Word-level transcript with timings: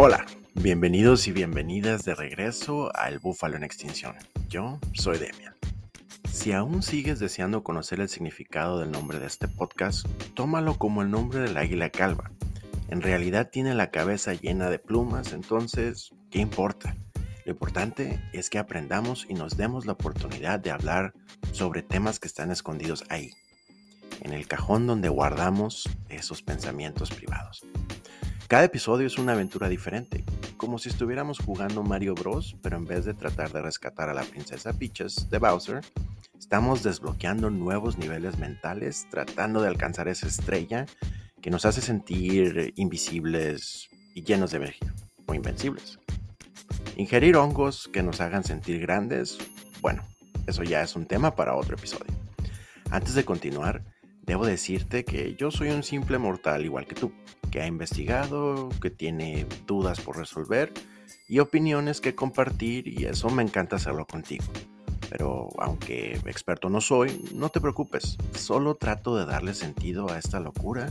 Hola, 0.00 0.24
bienvenidos 0.54 1.26
y 1.26 1.32
bienvenidas 1.32 2.04
de 2.04 2.14
regreso 2.14 2.94
al 2.94 3.18
Búfalo 3.18 3.56
en 3.56 3.64
Extinción. 3.64 4.14
Yo 4.48 4.78
soy 4.94 5.18
Demian. 5.18 5.56
Si 6.30 6.52
aún 6.52 6.84
sigues 6.84 7.18
deseando 7.18 7.64
conocer 7.64 7.98
el 7.98 8.08
significado 8.08 8.78
del 8.78 8.92
nombre 8.92 9.18
de 9.18 9.26
este 9.26 9.48
podcast, 9.48 10.06
tómalo 10.34 10.78
como 10.78 11.02
el 11.02 11.10
nombre 11.10 11.40
del 11.40 11.56
águila 11.56 11.90
calva. 11.90 12.30
En 12.86 13.02
realidad 13.02 13.50
tiene 13.50 13.74
la 13.74 13.90
cabeza 13.90 14.34
llena 14.34 14.70
de 14.70 14.78
plumas, 14.78 15.32
entonces, 15.32 16.14
¿qué 16.30 16.38
importa? 16.38 16.94
Lo 17.44 17.50
importante 17.50 18.22
es 18.32 18.50
que 18.50 18.60
aprendamos 18.60 19.26
y 19.28 19.34
nos 19.34 19.56
demos 19.56 19.84
la 19.84 19.94
oportunidad 19.94 20.60
de 20.60 20.70
hablar 20.70 21.12
sobre 21.50 21.82
temas 21.82 22.20
que 22.20 22.28
están 22.28 22.52
escondidos 22.52 23.04
ahí, 23.08 23.32
en 24.20 24.32
el 24.32 24.46
cajón 24.46 24.86
donde 24.86 25.08
guardamos 25.08 25.88
esos 26.08 26.40
pensamientos 26.40 27.10
privados. 27.10 27.64
Cada 28.48 28.64
episodio 28.64 29.06
es 29.06 29.18
una 29.18 29.32
aventura 29.32 29.68
diferente, 29.68 30.24
como 30.56 30.78
si 30.78 30.88
estuviéramos 30.88 31.38
jugando 31.38 31.82
Mario 31.82 32.14
Bros, 32.14 32.56
pero 32.62 32.78
en 32.78 32.86
vez 32.86 33.04
de 33.04 33.12
tratar 33.12 33.52
de 33.52 33.60
rescatar 33.60 34.08
a 34.08 34.14
la 34.14 34.22
princesa 34.22 34.72
Peaches 34.72 35.28
de 35.28 35.36
Bowser, 35.36 35.82
estamos 36.38 36.82
desbloqueando 36.82 37.50
nuevos 37.50 37.98
niveles 37.98 38.38
mentales, 38.38 39.06
tratando 39.10 39.60
de 39.60 39.68
alcanzar 39.68 40.08
esa 40.08 40.26
estrella 40.26 40.86
que 41.42 41.50
nos 41.50 41.66
hace 41.66 41.82
sentir 41.82 42.72
invisibles 42.76 43.90
y 44.14 44.22
llenos 44.22 44.52
de 44.52 44.56
energía, 44.56 44.94
o 45.26 45.34
invencibles. 45.34 45.98
Ingerir 46.96 47.36
hongos 47.36 47.90
que 47.92 48.02
nos 48.02 48.22
hagan 48.22 48.44
sentir 48.44 48.80
grandes, 48.80 49.36
bueno, 49.82 50.02
eso 50.46 50.62
ya 50.62 50.80
es 50.80 50.96
un 50.96 51.04
tema 51.04 51.36
para 51.36 51.54
otro 51.54 51.76
episodio. 51.76 52.14
Antes 52.90 53.14
de 53.14 53.26
continuar, 53.26 53.82
debo 54.28 54.46
decirte 54.46 55.06
que 55.06 55.34
yo 55.36 55.50
soy 55.50 55.70
un 55.70 55.82
simple 55.82 56.18
mortal 56.18 56.62
igual 56.62 56.86
que 56.86 56.94
tú 56.94 57.12
que 57.50 57.62
ha 57.62 57.66
investigado, 57.66 58.68
que 58.82 58.90
tiene 58.90 59.46
dudas 59.66 60.00
por 60.00 60.18
resolver 60.18 60.70
y 61.28 61.38
opiniones 61.38 62.02
que 62.02 62.14
compartir 62.14 62.86
y 62.86 63.06
eso 63.06 63.30
me 63.30 63.42
encanta 63.42 63.76
hacerlo 63.76 64.06
contigo. 64.06 64.44
Pero 65.08 65.48
aunque 65.58 66.20
experto 66.26 66.68
no 66.68 66.82
soy, 66.82 67.24
no 67.34 67.48
te 67.48 67.62
preocupes, 67.62 68.18
solo 68.34 68.74
trato 68.74 69.16
de 69.16 69.24
darle 69.24 69.54
sentido 69.54 70.10
a 70.10 70.18
esta 70.18 70.40
locura 70.40 70.90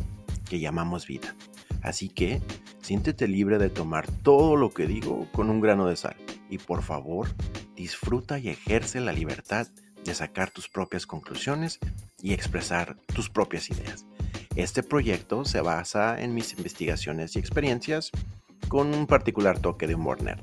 que 0.50 0.59
llamamos 0.59 1.06
vida. 1.06 1.36
Así 1.83 2.09
que 2.09 2.42
siéntete 2.81 3.28
libre 3.28 3.59
de 3.59 3.70
tomar 3.70 4.09
todo 4.23 4.56
lo 4.56 4.72
que 4.72 4.88
digo 4.88 5.28
con 5.31 5.52
un 5.52 5.61
grano 5.61 5.86
de 5.86 5.95
sal 5.95 6.16
y 6.50 6.58
por 6.58 6.81
favor 6.81 7.28
disfruta 7.76 8.39
y 8.39 8.50
ejerce 8.50 9.00
la 9.00 9.11
libertad 9.11 9.67
de 10.08 10.16
sacar 10.16 10.50
tus 10.50 10.67
propias 10.69 11.05
conclusiones 11.05 11.80
y 12.22 12.33
expresar 12.33 12.97
tus 13.13 13.30
propias 13.30 13.69
ideas. 13.69 14.05
Este 14.55 14.81
proyecto 14.81 15.45
se 15.45 15.61
basa 15.61 16.19
en 16.19 16.33
mis 16.33 16.53
investigaciones 16.53 17.36
y 17.36 17.39
experiencias 17.39 18.11
con 18.69 18.95
un 18.95 19.05
particular 19.05 19.59
toque 19.59 19.86
de 19.86 19.95
humor 19.95 20.23
nerd. 20.23 20.41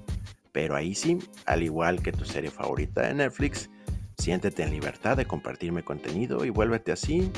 Pero 0.52 0.76
ahí 0.76 0.94
sí, 0.94 1.18
al 1.46 1.62
igual 1.64 2.02
que 2.02 2.12
tu 2.12 2.24
serie 2.24 2.50
favorita 2.50 3.02
de 3.02 3.14
Netflix, 3.14 3.70
siéntete 4.18 4.62
en 4.62 4.70
libertad 4.70 5.16
de 5.16 5.26
compartirme 5.26 5.82
contenido 5.82 6.44
y 6.44 6.50
vuélvete 6.50 6.92
así 6.92 7.32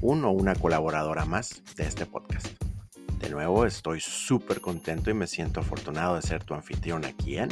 uno 0.00 0.28
o 0.28 0.32
una 0.32 0.54
colaboradora 0.54 1.24
más 1.24 1.62
de 1.76 1.84
este 1.84 2.06
podcast. 2.06 2.46
De 3.18 3.30
nuevo, 3.30 3.66
estoy 3.66 4.00
súper 4.00 4.60
contento 4.60 5.10
y 5.10 5.14
me 5.14 5.26
siento 5.26 5.60
afortunado 5.60 6.16
de 6.16 6.22
ser 6.22 6.44
tu 6.44 6.54
anfitrión 6.54 7.04
aquí 7.04 7.38
en 7.38 7.48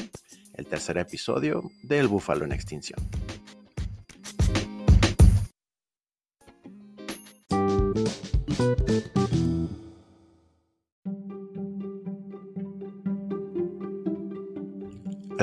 el 0.54 0.66
tercer 0.66 0.98
episodio 0.98 1.62
de 1.82 2.00
El 2.00 2.08
Búfalo 2.08 2.44
en 2.44 2.52
Extinción. 2.52 2.98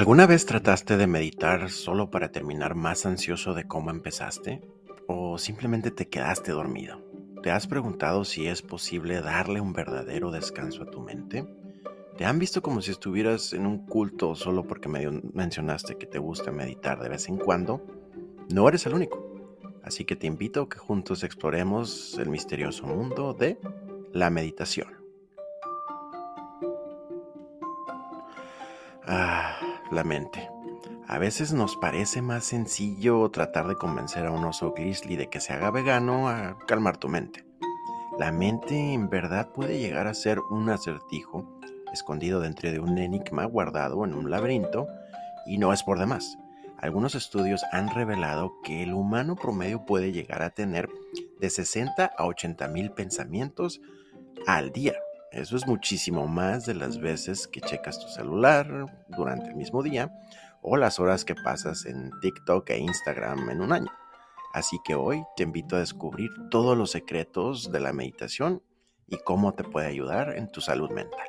¿Alguna 0.08 0.26
vez 0.26 0.46
trataste 0.46 0.96
de 0.96 1.06
meditar 1.06 1.70
solo 1.70 2.10
para 2.10 2.32
terminar 2.32 2.76
más 2.76 3.06
ansioso 3.06 3.54
de 3.54 3.68
cómo 3.68 3.92
empezaste? 3.92 4.62
¿O 5.06 5.38
simplemente 5.38 5.92
te 5.92 6.08
quedaste 6.08 6.54
dormido? 6.54 7.04
¿Te 7.44 7.52
has 7.52 7.68
preguntado 7.68 8.24
si 8.24 8.48
es 8.48 8.62
posible 8.62 9.20
darle 9.20 9.60
un 9.60 9.74
verdadero 9.74 10.32
descanso 10.32 10.84
a 10.84 10.86
tu 10.86 11.02
mente? 11.02 11.46
¿Te 12.18 12.24
han 12.24 12.40
visto 12.40 12.62
como 12.62 12.82
si 12.82 12.92
estuvieras 12.92 13.52
en 13.52 13.68
un 13.68 13.86
culto 13.86 14.34
solo 14.36 14.66
porque 14.66 14.88
mencionaste 14.88 15.98
que 15.98 16.06
te 16.06 16.20
gusta 16.20 16.54
meditar 16.54 17.02
de 17.02 17.10
vez 17.10 17.28
en 17.28 17.36
cuando? 17.36 17.86
No 18.50 18.70
eres 18.70 18.86
el 18.86 18.94
único. 18.94 19.60
Así 19.84 20.06
que 20.06 20.16
te 20.16 20.26
invito 20.26 20.62
a 20.62 20.70
que 20.70 20.78
juntos 20.78 21.26
exploremos 21.26 22.18
el 22.18 22.30
misterioso 22.30 22.88
mundo 22.88 23.34
de 23.34 23.60
la 24.14 24.30
meditación. 24.30 24.88
Ah, 29.06 29.67
la 29.92 30.04
mente. 30.04 30.50
A 31.08 31.18
veces 31.20 31.54
nos 31.54 31.78
parece 31.78 32.22
más 32.22 32.44
sencillo 32.44 33.30
tratar 33.30 33.68
de 33.68 33.76
convencer 33.76 34.26
a 34.26 34.32
un 34.32 34.44
oso 34.44 34.74
grizzly 34.74 35.16
de 35.16 35.30
que 35.30 35.40
se 35.40 35.54
haga 35.54 35.72
vegano 35.72 36.28
a 36.28 36.58
calmar 36.68 36.98
tu 36.98 37.08
mente. 37.08 37.46
La 38.20 38.32
mente 38.32 38.94
en 38.94 39.10
verdad 39.10 39.50
puede 39.54 39.80
llegar 39.80 40.08
a 40.08 40.14
ser 40.14 40.40
un 40.40 40.70
acertijo 40.70 41.46
escondido 41.94 42.42
dentro 42.42 42.72
de 42.72 42.80
un 42.80 42.98
enigma 42.98 43.46
guardado 43.46 44.04
en 44.04 44.14
un 44.14 44.30
laberinto 44.30 44.88
y 45.46 45.58
no 45.58 45.72
es 45.72 45.84
por 45.84 46.00
demás. 46.00 46.38
Algunos 46.78 47.16
estudios 47.16 47.64
han 47.72 47.90
revelado 47.90 48.54
que 48.64 48.84
el 48.84 48.94
humano 48.94 49.36
promedio 49.36 49.86
puede 49.86 50.12
llegar 50.12 50.44
a 50.44 50.52
tener 50.52 50.90
de 51.40 51.50
60 51.50 52.06
a 52.18 52.26
80 52.26 52.68
mil 52.68 52.92
pensamientos 52.92 53.82
al 54.46 54.72
día. 54.72 54.94
Eso 55.32 55.58
es 55.58 55.68
muchísimo 55.68 56.26
más 56.26 56.66
de 56.66 56.74
las 56.74 57.00
veces 57.00 57.48
que 57.48 57.60
checas 57.60 58.00
tu 58.00 58.08
celular 58.08 58.86
durante 59.10 59.50
el 59.50 59.56
mismo 59.56 59.84
día 59.84 60.12
o 60.62 60.78
las 60.78 61.00
horas 61.00 61.26
que 61.26 61.36
pasas 61.36 61.86
en 61.86 62.12
TikTok 62.22 62.70
e 62.70 62.78
Instagram 62.78 63.50
en 63.50 63.62
un 63.62 63.74
año. 63.74 63.92
Así 64.54 64.80
que 64.86 64.96
hoy 64.96 65.24
te 65.36 65.44
invito 65.44 65.76
a 65.76 65.80
descubrir 65.80 66.32
todos 66.50 66.78
los 66.78 66.92
secretos 66.92 67.72
de 67.72 67.80
la 67.82 67.92
meditación 67.92 68.64
y 69.06 69.18
cómo 69.18 69.54
te 69.54 69.66
puede 69.66 69.88
ayudar 69.88 70.36
en 70.38 70.50
tu 70.50 70.62
salud 70.62 70.90
mental. 70.92 71.28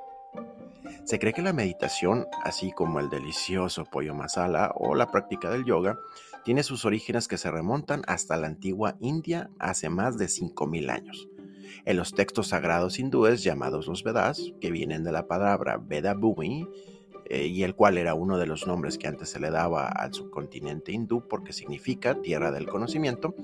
Se 1.04 1.18
cree 1.18 1.32
que 1.32 1.42
la 1.42 1.52
meditación, 1.52 2.26
así 2.44 2.70
como 2.70 3.00
el 3.00 3.10
delicioso 3.10 3.84
pollo 3.84 4.14
masala 4.14 4.72
o 4.76 4.94
la 4.94 5.10
práctica 5.10 5.50
del 5.50 5.64
yoga, 5.64 5.98
tiene 6.44 6.62
sus 6.62 6.84
orígenes 6.84 7.26
que 7.26 7.36
se 7.36 7.50
remontan 7.50 8.02
hasta 8.06 8.36
la 8.36 8.46
antigua 8.46 8.96
India 9.00 9.50
hace 9.58 9.88
más 9.90 10.16
de 10.18 10.26
5.000 10.26 10.90
años 10.90 11.28
en 11.84 11.96
los 11.96 12.12
textos 12.12 12.48
sagrados 12.48 12.98
hindúes 12.98 13.42
llamados 13.42 13.86
los 13.86 14.02
Vedas, 14.02 14.52
que 14.60 14.70
vienen 14.70 15.04
de 15.04 15.12
la 15.12 15.26
palabra 15.26 15.78
Veda 15.78 16.14
Bhumi, 16.14 16.66
eh, 17.30 17.46
y 17.46 17.62
el 17.62 17.74
cual 17.74 17.98
era 17.98 18.14
uno 18.14 18.38
de 18.38 18.46
los 18.46 18.66
nombres 18.66 18.96
que 18.96 19.06
antes 19.06 19.28
se 19.28 19.38
le 19.38 19.50
daba 19.50 19.86
al 19.86 20.14
subcontinente 20.14 20.92
hindú 20.92 21.28
porque 21.28 21.52
significa 21.52 22.22
tierra 22.22 22.50
del 22.50 22.66
conocimiento, 22.66 23.34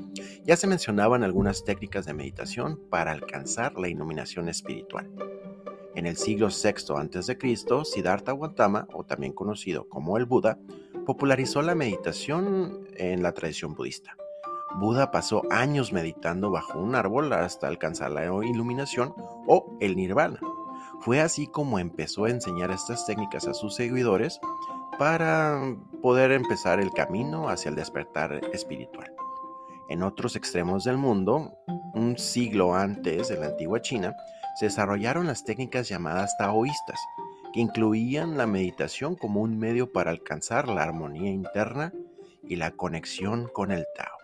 ya 0.45 0.57
se 0.57 0.67
mencionaban 0.67 1.23
algunas 1.23 1.65
técnicas 1.65 2.07
de 2.07 2.15
meditación 2.15 2.81
para 2.89 3.12
alcanzar 3.12 3.75
la 3.79 3.89
iluminación 3.89 4.49
espiritual. 4.49 5.11
En 5.95 6.06
el 6.06 6.17
siglo 6.17 6.49
VI 6.49 6.95
a.C., 6.97 7.39
Siddhartha 7.85 8.33
Gautama, 8.33 8.89
o 8.93 9.05
también 9.05 9.33
conocido 9.33 9.87
como 9.89 10.17
el 10.17 10.25
Buda, 10.25 10.59
popularizó 11.05 11.61
la 11.61 11.75
meditación 11.75 12.89
en 12.97 13.23
la 13.23 13.33
tradición 13.33 13.75
budista. 13.75 14.17
Buda 14.77 15.11
pasó 15.11 15.43
años 15.51 15.93
meditando 15.93 16.51
bajo 16.51 16.79
un 16.79 16.95
árbol 16.95 17.33
hasta 17.33 17.69
alcanzar 17.69 18.11
la 18.11 18.25
iluminación 18.25 19.15
o 19.47 19.77
el 19.81 19.97
nirvana. 19.97 20.41
Fue 21.01 21.21
así 21.21 21.47
como 21.47 21.79
empezó 21.79 22.25
a 22.25 22.31
enseñar 22.31 22.71
estas 22.71 23.07
técnicas 23.07 23.47
a 23.47 23.55
sus 23.55 23.75
seguidores 23.75 24.41
para 24.99 25.61
poder 26.03 26.33
empezar 26.33 26.81
el 26.81 26.91
camino 26.93 27.49
hacia 27.49 27.69
el 27.69 27.77
despertar 27.77 28.41
espiritual. 28.53 29.12
En 29.89 30.03
otros 30.03 30.35
extremos 30.35 30.85
del 30.85 30.97
mundo, 30.97 31.53
un 31.95 32.17
siglo 32.19 32.75
antes 32.75 33.29
de 33.29 33.37
la 33.37 33.47
antigua 33.47 33.81
China, 33.82 34.17
se 34.59 34.67
desarrollaron 34.67 35.26
las 35.26 35.44
técnicas 35.44 35.88
llamadas 35.88 36.37
taoístas, 36.38 36.99
que 37.53 37.61
incluían 37.61 38.37
la 38.37 38.47
meditación 38.47 39.15
como 39.15 39.41
un 39.41 39.59
medio 39.59 39.93
para 39.93 40.11
alcanzar 40.11 40.69
la 40.69 40.82
armonía 40.82 41.31
interna 41.31 41.93
y 42.43 42.56
la 42.56 42.71
conexión 42.71 43.49
con 43.53 43.73
el 43.73 43.85
Tao. 43.97 44.24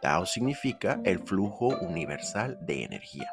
Tao 0.00 0.26
significa 0.26 1.00
el 1.04 1.18
flujo 1.18 1.68
universal 1.80 2.58
de 2.62 2.84
energía. 2.84 3.30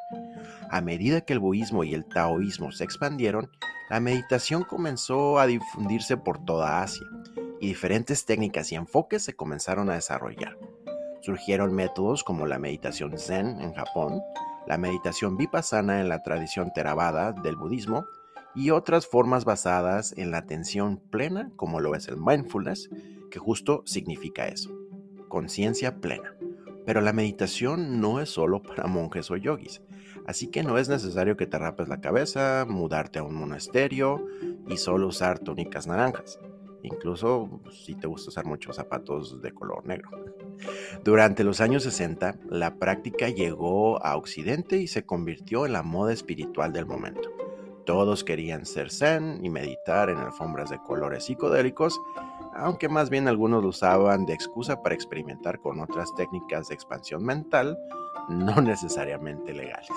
A 0.69 0.81
medida 0.81 1.21
que 1.21 1.33
el 1.33 1.39
budismo 1.39 1.83
y 1.83 1.93
el 1.93 2.05
taoísmo 2.05 2.71
se 2.71 2.83
expandieron, 2.83 3.49
la 3.89 3.99
meditación 3.99 4.63
comenzó 4.63 5.39
a 5.39 5.47
difundirse 5.47 6.17
por 6.17 6.43
toda 6.43 6.81
Asia 6.81 7.07
y 7.59 7.67
diferentes 7.67 8.25
técnicas 8.25 8.71
y 8.71 8.75
enfoques 8.75 9.23
se 9.23 9.35
comenzaron 9.35 9.89
a 9.89 9.95
desarrollar. 9.95 10.57
Surgieron 11.21 11.73
métodos 11.73 12.23
como 12.23 12.45
la 12.45 12.59
meditación 12.59 13.17
Zen 13.17 13.61
en 13.61 13.73
Japón, 13.73 14.21
la 14.67 14.77
meditación 14.77 15.37
Vipassana 15.37 16.01
en 16.01 16.09
la 16.09 16.21
tradición 16.21 16.71
Theravada 16.73 17.31
del 17.31 17.55
budismo 17.55 18.05
y 18.53 18.71
otras 18.71 19.07
formas 19.07 19.45
basadas 19.45 20.13
en 20.17 20.31
la 20.31 20.39
atención 20.39 20.97
plena 20.97 21.49
como 21.55 21.79
lo 21.79 21.95
es 21.95 22.07
el 22.07 22.17
mindfulness, 22.17 22.89
que 23.31 23.39
justo 23.39 23.83
significa 23.85 24.47
eso, 24.47 24.69
conciencia 25.29 25.99
plena 25.99 26.33
Pero 26.87 27.01
la 27.01 27.11
meditación 27.11 27.99
no 27.99 28.21
es 28.21 28.29
solo 28.29 28.63
para 28.63 28.87
monjes 28.87 29.29
o 29.29 29.35
yogis, 29.35 29.81
así 30.25 30.47
que 30.47 30.63
no 30.63 30.77
es 30.77 30.87
necesario 30.87 31.35
que 31.35 31.45
te 31.45 31.59
rapes 31.59 31.89
la 31.89 31.99
cabeza, 31.99 32.65
mudarte 32.65 33.19
a 33.19 33.23
un 33.23 33.35
monasterio 33.35 34.25
y 34.69 34.77
solo 34.77 35.07
usar 35.07 35.39
túnicas 35.39 35.85
naranjas. 35.85 36.39
Incluso 36.83 37.59
si 37.73 37.93
te 37.95 38.07
gusta 38.07 38.29
usar 38.29 38.45
muchos 38.45 38.77
zapatos 38.77 39.41
de 39.41 39.51
color 39.51 39.85
negro. 39.85 40.11
Durante 41.03 41.43
los 41.43 41.59
años 41.59 41.83
60, 41.83 42.37
la 42.49 42.75
práctica 42.75 43.27
llegó 43.27 44.01
a 44.01 44.15
Occidente 44.15 44.77
y 44.77 44.87
se 44.87 45.05
convirtió 45.05 45.65
en 45.65 45.73
la 45.73 45.83
moda 45.83 46.13
espiritual 46.13 46.71
del 46.71 46.85
momento. 46.85 47.29
Todos 47.85 48.23
querían 48.23 48.65
ser 48.65 48.91
zen 48.91 49.43
y 49.43 49.49
meditar 49.49 50.09
en 50.09 50.19
alfombras 50.19 50.69
de 50.69 50.77
colores 50.77 51.25
psicodélicos, 51.25 51.99
aunque 52.57 52.89
más 52.89 53.09
bien 53.09 53.27
algunos 53.27 53.63
lo 53.63 53.69
usaban 53.69 54.25
de 54.25 54.33
excusa 54.33 54.81
para 54.81 54.95
experimentar 54.95 55.59
con 55.59 55.79
otras 55.79 56.13
técnicas 56.15 56.67
de 56.67 56.75
expansión 56.75 57.23
mental, 57.23 57.77
no 58.29 58.61
necesariamente 58.61 59.53
legales. 59.53 59.91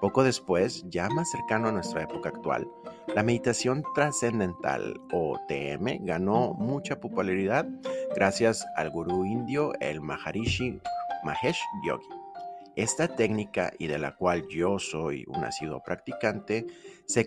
Poco 0.00 0.22
después, 0.22 0.84
ya 0.88 1.08
más 1.08 1.30
cercano 1.30 1.68
a 1.68 1.72
nuestra 1.72 2.02
época 2.02 2.28
actual, 2.28 2.68
la 3.14 3.22
meditación 3.22 3.82
trascendental 3.94 5.00
o 5.12 5.38
TM 5.48 6.04
ganó 6.04 6.52
mucha 6.52 7.00
popularidad 7.00 7.66
gracias 8.14 8.66
al 8.76 8.90
gurú 8.90 9.24
indio 9.24 9.72
el 9.80 10.00
Maharishi 10.00 10.80
Mahesh 11.24 11.60
Yogi. 11.86 12.08
Esta 12.76 13.08
técnica, 13.08 13.72
y 13.78 13.86
de 13.86 13.98
la 13.98 14.16
cual 14.16 14.46
yo 14.48 14.78
soy 14.78 15.24
un 15.28 15.40
nacido 15.40 15.82
practicante, 15.82 16.66
se, 17.06 17.26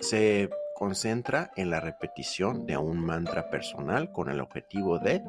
se 0.00 0.50
concentra 0.82 1.52
en 1.54 1.70
la 1.70 1.78
repetición 1.78 2.66
de 2.66 2.76
un 2.76 2.98
mantra 2.98 3.50
personal 3.50 4.10
con 4.10 4.28
el 4.28 4.40
objetivo 4.40 4.98
de 4.98 5.22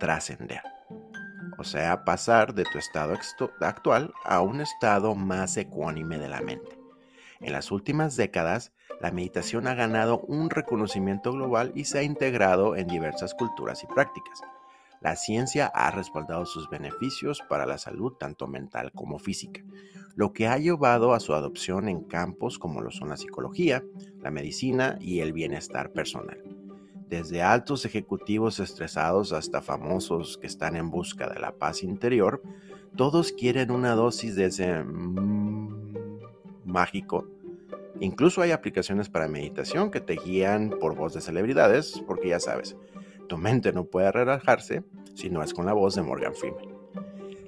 trascender. 0.00 0.62
O 1.58 1.64
sea, 1.64 2.02
pasar 2.06 2.54
de 2.54 2.64
tu 2.64 2.78
estado 2.78 3.14
actual 3.60 4.14
a 4.24 4.40
un 4.40 4.62
estado 4.62 5.14
más 5.14 5.58
ecuánime 5.58 6.16
de 6.16 6.30
la 6.30 6.40
mente. 6.40 6.78
En 7.40 7.52
las 7.52 7.70
últimas 7.72 8.16
décadas, 8.16 8.72
la 8.98 9.10
meditación 9.10 9.66
ha 9.66 9.74
ganado 9.74 10.20
un 10.20 10.48
reconocimiento 10.48 11.30
global 11.30 11.72
y 11.74 11.84
se 11.84 11.98
ha 11.98 12.02
integrado 12.02 12.74
en 12.74 12.86
diversas 12.86 13.34
culturas 13.34 13.84
y 13.84 13.86
prácticas. 13.88 14.40
La 15.02 15.14
ciencia 15.14 15.66
ha 15.74 15.90
respaldado 15.90 16.46
sus 16.46 16.70
beneficios 16.70 17.42
para 17.50 17.66
la 17.66 17.76
salud 17.76 18.14
tanto 18.14 18.46
mental 18.46 18.92
como 18.92 19.18
física, 19.18 19.60
lo 20.16 20.32
que 20.32 20.48
ha 20.48 20.58
llevado 20.58 21.12
a 21.12 21.20
su 21.20 21.34
adopción 21.34 21.88
en 21.88 22.00
campos 22.00 22.58
como 22.58 22.80
lo 22.80 22.90
son 22.90 23.10
la 23.10 23.18
psicología, 23.18 23.84
la 24.22 24.30
medicina 24.30 24.98
y 25.00 25.20
el 25.20 25.34
bienestar 25.34 25.92
personal. 25.92 26.42
Desde 27.08 27.42
altos 27.42 27.84
ejecutivos 27.84 28.58
estresados 28.58 29.32
hasta 29.32 29.60
famosos 29.60 30.38
que 30.38 30.46
están 30.46 30.74
en 30.74 30.90
busca 30.90 31.28
de 31.28 31.38
la 31.38 31.52
paz 31.52 31.82
interior, 31.82 32.42
todos 32.96 33.30
quieren 33.30 33.70
una 33.70 33.94
dosis 33.94 34.34
de 34.34 34.46
ese 34.46 34.82
mm, 34.82 36.18
mágico. 36.64 37.28
Incluso 38.00 38.40
hay 38.40 38.52
aplicaciones 38.52 39.10
para 39.10 39.28
meditación 39.28 39.90
que 39.90 40.00
te 40.00 40.16
guían 40.16 40.70
por 40.80 40.96
voz 40.96 41.12
de 41.12 41.20
celebridades, 41.20 42.02
porque 42.06 42.28
ya 42.28 42.40
sabes, 42.40 42.74
tu 43.28 43.36
mente 43.36 43.70
no 43.72 43.84
puede 43.84 44.10
relajarse 44.10 44.82
si 45.14 45.28
no 45.28 45.42
es 45.42 45.52
con 45.52 45.66
la 45.66 45.74
voz 45.74 45.94
de 45.94 46.02
Morgan 46.02 46.34
Freeman. 46.34 46.75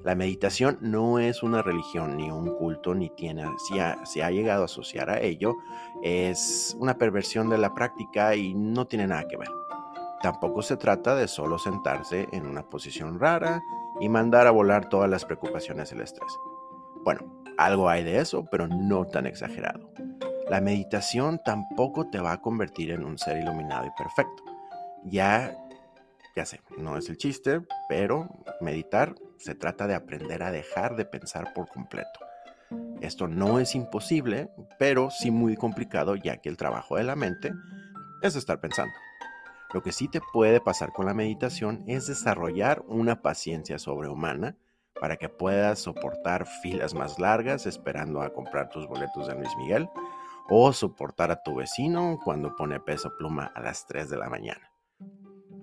La 0.09 0.15
meditación 0.15 0.79
no 0.81 1.19
es 1.19 1.43
una 1.43 1.61
religión 1.61 2.17
ni 2.17 2.31
un 2.31 2.57
culto, 2.57 2.95
ni 2.95 3.11
tiene, 3.11 3.45
si 3.59 3.79
ha, 3.79 4.07
se 4.07 4.23
ha 4.23 4.31
llegado 4.31 4.63
a 4.63 4.65
asociar 4.65 5.11
a 5.11 5.21
ello, 5.21 5.57
es 6.03 6.75
una 6.81 6.97
perversión 6.97 7.51
de 7.51 7.59
la 7.59 7.75
práctica 7.75 8.35
y 8.35 8.55
no 8.55 8.87
tiene 8.87 9.07
nada 9.07 9.29
que 9.29 9.37
ver. 9.37 9.51
Tampoco 10.23 10.63
se 10.63 10.79
trata 10.79 11.15
de 11.15 11.29
solo 11.29 11.59
sentarse 11.59 12.27
en 12.33 12.47
una 12.47 12.63
posición 12.63 13.21
rara 13.21 13.61
y 14.01 14.09
mandar 14.09 14.47
a 14.47 14.51
volar 14.51 14.89
todas 14.89 15.11
las 15.11 15.27
preocupaciones 15.27 15.93
y 15.93 15.97
el 15.97 16.01
estrés. 16.01 16.33
Bueno, 17.05 17.21
algo 17.59 17.91
hay 17.91 18.03
de 18.03 18.19
eso, 18.19 18.47
pero 18.51 18.67
no 18.67 19.05
tan 19.05 19.27
exagerado. 19.27 19.91
La 20.49 20.63
meditación 20.63 21.39
tampoco 21.45 22.09
te 22.09 22.19
va 22.19 22.33
a 22.33 22.41
convertir 22.41 22.93
en 22.93 23.05
un 23.05 23.19
ser 23.19 23.37
iluminado 23.37 23.85
y 23.85 23.91
perfecto. 23.91 24.43
Ya 25.05 25.55
ya 26.39 26.47
sé, 26.47 26.61
no 26.77 26.97
es 26.97 27.09
el 27.09 27.17
chiste, 27.17 27.63
pero 27.89 28.29
meditar 28.61 29.17
se 29.39 29.57
trata 29.57 29.89
de 29.89 29.97
aprender 29.97 30.45
a 30.45 30.53
dejar 30.53 30.95
de 30.95 31.05
pensar 31.05 31.53
por 31.53 31.67
completo. 31.67 32.21
Esto 33.01 33.27
no 33.27 33.59
es 33.59 33.75
imposible, 33.75 34.49
pero 34.79 35.11
sí 35.11 35.33
muy 35.33 35.57
complicado 35.57 36.15
ya 36.15 36.37
que 36.37 36.49
el 36.49 36.57
trabajo 36.57 36.95
de 36.95 37.03
la 37.03 37.17
mente 37.17 37.53
es 38.23 38.37
estar 38.37 38.61
pensando. 38.61 38.95
Lo 39.75 39.83
que 39.83 39.91
sí 39.91 40.07
te 40.07 40.21
puede 40.33 40.61
pasar 40.61 40.93
con 40.93 41.07
la 41.07 41.13
meditación 41.13 41.83
es 41.89 42.07
desarrollar 42.07 42.85
una 42.87 43.21
paciencia 43.21 43.81
sobrehumana 43.81 44.55
para 45.01 45.17
que 45.17 45.29
puedas 45.29 45.81
soportar 45.81 46.47
filas 46.63 46.95
más 46.95 47.19
largas 47.19 47.67
esperando 47.67 48.23
a 48.23 48.33
comprar 48.33 48.69
tus 48.69 48.87
boletos 48.87 49.27
de 49.27 49.35
Luis 49.35 49.57
Miguel 49.59 49.89
o 50.49 50.73
soportar 50.73 51.33
a 51.33 51.43
tu 51.43 51.57
vecino 51.57 52.21
cuando 52.23 52.55
pone 52.55 52.79
peso 52.79 53.11
pluma 53.19 53.47
a 53.57 53.61
las 53.61 53.87
3 53.87 54.09
de 54.09 54.17
la 54.17 54.31
mañana. 54.31 54.71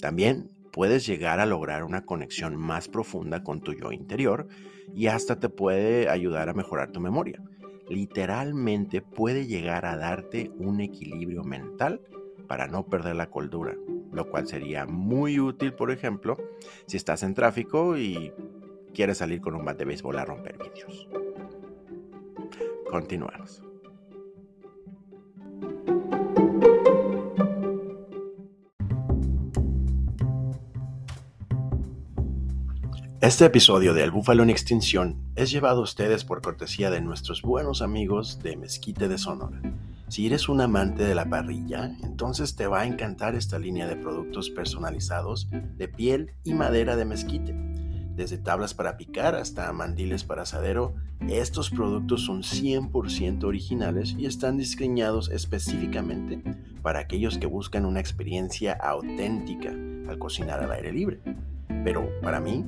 También 0.01 0.54
puedes 0.75 1.07
llegar 1.07 1.39
a 1.39 1.45
lograr 1.45 1.85
una 1.85 2.05
conexión 2.05 2.57
más 2.57 2.89
profunda 2.89 3.45
con 3.45 3.61
tu 3.61 3.71
yo 3.71 3.93
interior 3.93 4.49
y 4.93 5.07
hasta 5.07 5.39
te 5.39 5.47
puede 5.47 6.09
ayudar 6.09 6.49
a 6.49 6.53
mejorar 6.53 6.91
tu 6.91 6.99
memoria. 6.99 7.41
Literalmente 7.87 9.01
puede 9.01 9.47
llegar 9.47 9.85
a 9.85 9.95
darte 9.95 10.51
un 10.57 10.81
equilibrio 10.81 11.45
mental 11.45 12.01
para 12.49 12.67
no 12.67 12.87
perder 12.87 13.15
la 13.15 13.29
cordura, 13.29 13.77
lo 14.11 14.29
cual 14.29 14.47
sería 14.47 14.85
muy 14.85 15.39
útil, 15.39 15.71
por 15.71 15.91
ejemplo, 15.91 16.35
si 16.87 16.97
estás 16.97 17.23
en 17.23 17.35
tráfico 17.35 17.97
y 17.97 18.33
quieres 18.93 19.19
salir 19.19 19.39
con 19.39 19.55
un 19.55 19.63
bat 19.63 19.77
de 19.77 19.85
béisbol 19.85 20.17
a 20.17 20.25
romper 20.25 20.57
vidrios. 20.57 21.07
Continuamos. 22.91 23.64
Este 33.25 33.45
episodio 33.45 33.95
de 33.95 34.03
El 34.03 34.11
Búfalo 34.11 34.43
en 34.43 34.51
Extinción 34.51 35.17
es 35.35 35.49
llevado 35.49 35.79
a 35.79 35.83
ustedes 35.83 36.23
por 36.23 36.43
cortesía 36.43 36.91
de 36.91 37.01
nuestros 37.01 37.41
buenos 37.41 37.81
amigos 37.81 38.37
de 38.43 38.55
Mezquite 38.55 39.07
de 39.07 39.17
Sonora. 39.17 39.59
Si 40.09 40.27
eres 40.27 40.47
un 40.47 40.61
amante 40.61 41.05
de 41.05 41.15
la 41.15 41.27
parrilla, 41.27 41.97
entonces 42.03 42.55
te 42.55 42.67
va 42.67 42.81
a 42.81 42.85
encantar 42.85 43.33
esta 43.33 43.57
línea 43.57 43.87
de 43.87 43.95
productos 43.95 44.51
personalizados 44.51 45.49
de 45.49 45.87
piel 45.87 46.33
y 46.43 46.53
madera 46.53 46.95
de 46.95 47.05
mezquite. 47.05 47.55
Desde 48.15 48.37
tablas 48.37 48.75
para 48.75 48.95
picar 48.95 49.33
hasta 49.33 49.73
mandiles 49.73 50.23
para 50.23 50.43
asadero, 50.43 50.93
estos 51.27 51.71
productos 51.71 52.25
son 52.25 52.43
100% 52.43 53.43
originales 53.43 54.13
y 54.19 54.27
están 54.27 54.57
diseñados 54.57 55.31
específicamente 55.31 56.43
para 56.83 56.99
aquellos 56.99 57.39
que 57.39 57.47
buscan 57.47 57.87
una 57.87 58.01
experiencia 58.01 58.73
auténtica 58.73 59.71
al 60.07 60.19
cocinar 60.19 60.63
al 60.63 60.71
aire 60.71 60.93
libre. 60.93 61.21
Pero 61.83 62.07
para 62.21 62.39
mí, 62.39 62.63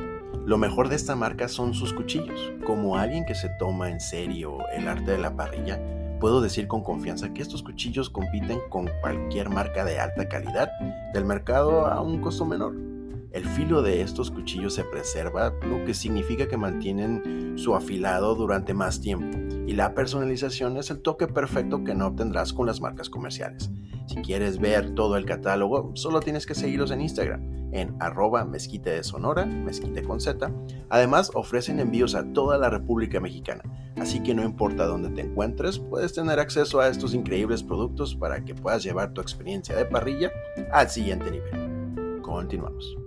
lo 0.47 0.57
mejor 0.57 0.87
de 0.87 0.95
esta 0.95 1.13
marca 1.13 1.49
son 1.49 1.73
sus 1.73 1.91
cuchillos. 1.91 2.53
Como 2.65 2.95
alguien 2.95 3.25
que 3.25 3.35
se 3.35 3.49
toma 3.59 3.89
en 3.91 3.99
serio 3.99 4.59
el 4.73 4.87
arte 4.87 5.11
de 5.11 5.17
la 5.17 5.35
parrilla, 5.35 5.77
puedo 6.21 6.39
decir 6.39 6.69
con 6.69 6.85
confianza 6.85 7.33
que 7.33 7.41
estos 7.41 7.61
cuchillos 7.61 8.09
compiten 8.09 8.59
con 8.69 8.89
cualquier 9.01 9.49
marca 9.49 9.83
de 9.83 9.99
alta 9.99 10.29
calidad 10.29 10.71
del 11.13 11.25
mercado 11.25 11.85
a 11.85 11.99
un 11.99 12.21
costo 12.21 12.45
menor. 12.45 12.96
El 13.31 13.45
filo 13.45 13.81
de 13.81 14.01
estos 14.01 14.31
cuchillos 14.31 14.73
se 14.73 14.83
preserva, 14.83 15.53
lo 15.67 15.83
que 15.85 15.93
significa 15.93 16.47
que 16.47 16.57
mantienen 16.57 17.57
su 17.57 17.75
afilado 17.75 18.35
durante 18.35 18.73
más 18.73 19.01
tiempo, 19.01 19.37
y 19.67 19.73
la 19.73 19.93
personalización 19.93 20.77
es 20.77 20.89
el 20.89 21.01
toque 21.01 21.27
perfecto 21.27 21.83
que 21.83 21.95
no 21.95 22.07
obtendrás 22.07 22.53
con 22.53 22.67
las 22.67 22.81
marcas 22.81 23.09
comerciales. 23.09 23.69
Si 24.07 24.15
quieres 24.17 24.59
ver 24.59 24.95
todo 24.95 25.17
el 25.17 25.25
catálogo, 25.25 25.91
solo 25.95 26.21
tienes 26.21 26.45
que 26.45 26.55
seguirlos 26.55 26.91
en 26.91 27.01
Instagram 27.01 27.57
en 27.71 27.95
arroba 27.99 28.45
mezquite 28.45 28.89
de 28.89 29.03
Sonora, 29.03 29.45
mezquite 29.45 30.03
con 30.03 30.19
Z. 30.19 30.51
Además, 30.89 31.31
ofrecen 31.33 31.79
envíos 31.79 32.15
a 32.15 32.31
toda 32.33 32.57
la 32.57 32.69
República 32.69 33.19
Mexicana, 33.19 33.63
así 33.97 34.21
que 34.21 34.33
no 34.33 34.43
importa 34.43 34.85
dónde 34.85 35.09
te 35.09 35.21
encuentres, 35.21 35.79
puedes 35.79 36.13
tener 36.13 36.39
acceso 36.39 36.79
a 36.79 36.87
estos 36.87 37.13
increíbles 37.13 37.63
productos 37.63 38.15
para 38.15 38.43
que 38.43 38.55
puedas 38.55 38.83
llevar 38.83 39.13
tu 39.13 39.21
experiencia 39.21 39.75
de 39.75 39.85
parrilla 39.85 40.31
al 40.71 40.89
siguiente 40.89 41.29
nivel. 41.31 42.21
Continuamos. 42.21 42.97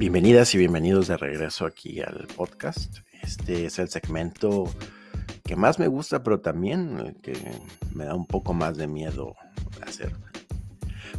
Bienvenidas 0.00 0.54
y 0.54 0.58
bienvenidos 0.58 1.08
de 1.08 1.18
regreso 1.18 1.66
aquí 1.66 2.00
al 2.00 2.26
podcast. 2.34 3.00
Este 3.22 3.66
es 3.66 3.78
el 3.78 3.90
segmento 3.90 4.64
que 5.44 5.56
más 5.56 5.78
me 5.78 5.88
gusta, 5.88 6.22
pero 6.22 6.40
también 6.40 6.98
el 6.98 7.16
que 7.16 7.36
me 7.94 8.06
da 8.06 8.14
un 8.14 8.26
poco 8.26 8.54
más 8.54 8.78
de 8.78 8.86
miedo 8.86 9.36
hacer. 9.86 10.29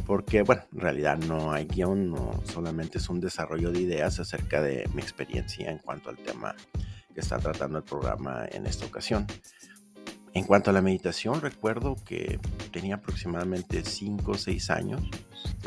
Porque 0.06 0.42
bueno, 0.42 0.62
en 0.72 0.80
realidad 0.80 1.18
no 1.18 1.52
hay 1.52 1.66
guion, 1.66 2.10
no, 2.10 2.40
solamente 2.44 2.98
es 2.98 3.08
un 3.08 3.20
desarrollo 3.20 3.70
de 3.70 3.80
ideas 3.80 4.18
acerca 4.18 4.60
de 4.60 4.88
mi 4.94 5.02
experiencia 5.02 5.70
en 5.70 5.78
cuanto 5.78 6.10
al 6.10 6.18
tema 6.18 6.54
que 7.14 7.20
está 7.20 7.38
tratando 7.38 7.78
el 7.78 7.84
programa 7.84 8.46
en 8.50 8.66
esta 8.66 8.86
ocasión. 8.86 9.26
En 10.34 10.44
cuanto 10.44 10.70
a 10.70 10.72
la 10.72 10.80
meditación, 10.80 11.42
recuerdo 11.42 11.96
que 12.06 12.40
tenía 12.72 12.94
aproximadamente 12.94 13.84
5 13.84 14.32
o 14.32 14.34
6 14.34 14.70
años, 14.70 15.02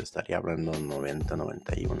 estaría 0.02 0.38
hablando 0.38 0.72
90, 0.78 1.36
91. 1.36 1.96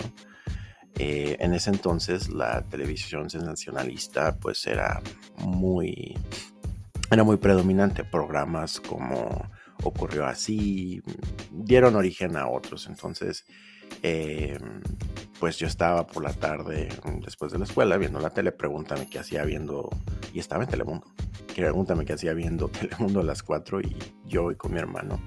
Eh, 0.98 1.36
en 1.40 1.52
ese 1.52 1.70
entonces 1.70 2.30
la 2.30 2.62
televisión 2.62 3.28
sensacionalista 3.28 4.36
pues 4.36 4.66
era 4.66 5.02
muy, 5.38 6.18
era 7.10 7.22
muy 7.22 7.36
predominante. 7.36 8.02
Programas 8.02 8.80
como 8.80 9.48
ocurrió 9.84 10.26
así, 10.26 11.02
dieron 11.56 11.96
origen 11.96 12.36
a 12.36 12.48
otros. 12.48 12.86
Entonces, 12.86 13.44
eh, 14.02 14.58
pues 15.38 15.58
yo 15.58 15.66
estaba 15.66 16.06
por 16.06 16.22
la 16.22 16.32
tarde, 16.32 16.88
después 17.24 17.52
de 17.52 17.58
la 17.58 17.64
escuela, 17.64 17.96
viendo 17.96 18.20
la 18.20 18.30
tele, 18.30 18.52
pregúntame 18.52 19.08
qué 19.08 19.18
hacía 19.18 19.44
viendo, 19.44 19.90
y 20.32 20.38
estaba 20.38 20.64
en 20.64 20.70
Telemundo, 20.70 21.06
pregúntame 21.54 22.04
qué 22.04 22.14
hacía 22.14 22.32
viendo 22.32 22.68
Telemundo 22.80 23.20
a 23.20 23.24
las 23.24 23.42
4 23.42 23.80
y 23.80 23.96
yo 24.24 24.50
y 24.50 24.56
con 24.56 24.72
mi 24.72 24.78
hermano. 24.78 25.20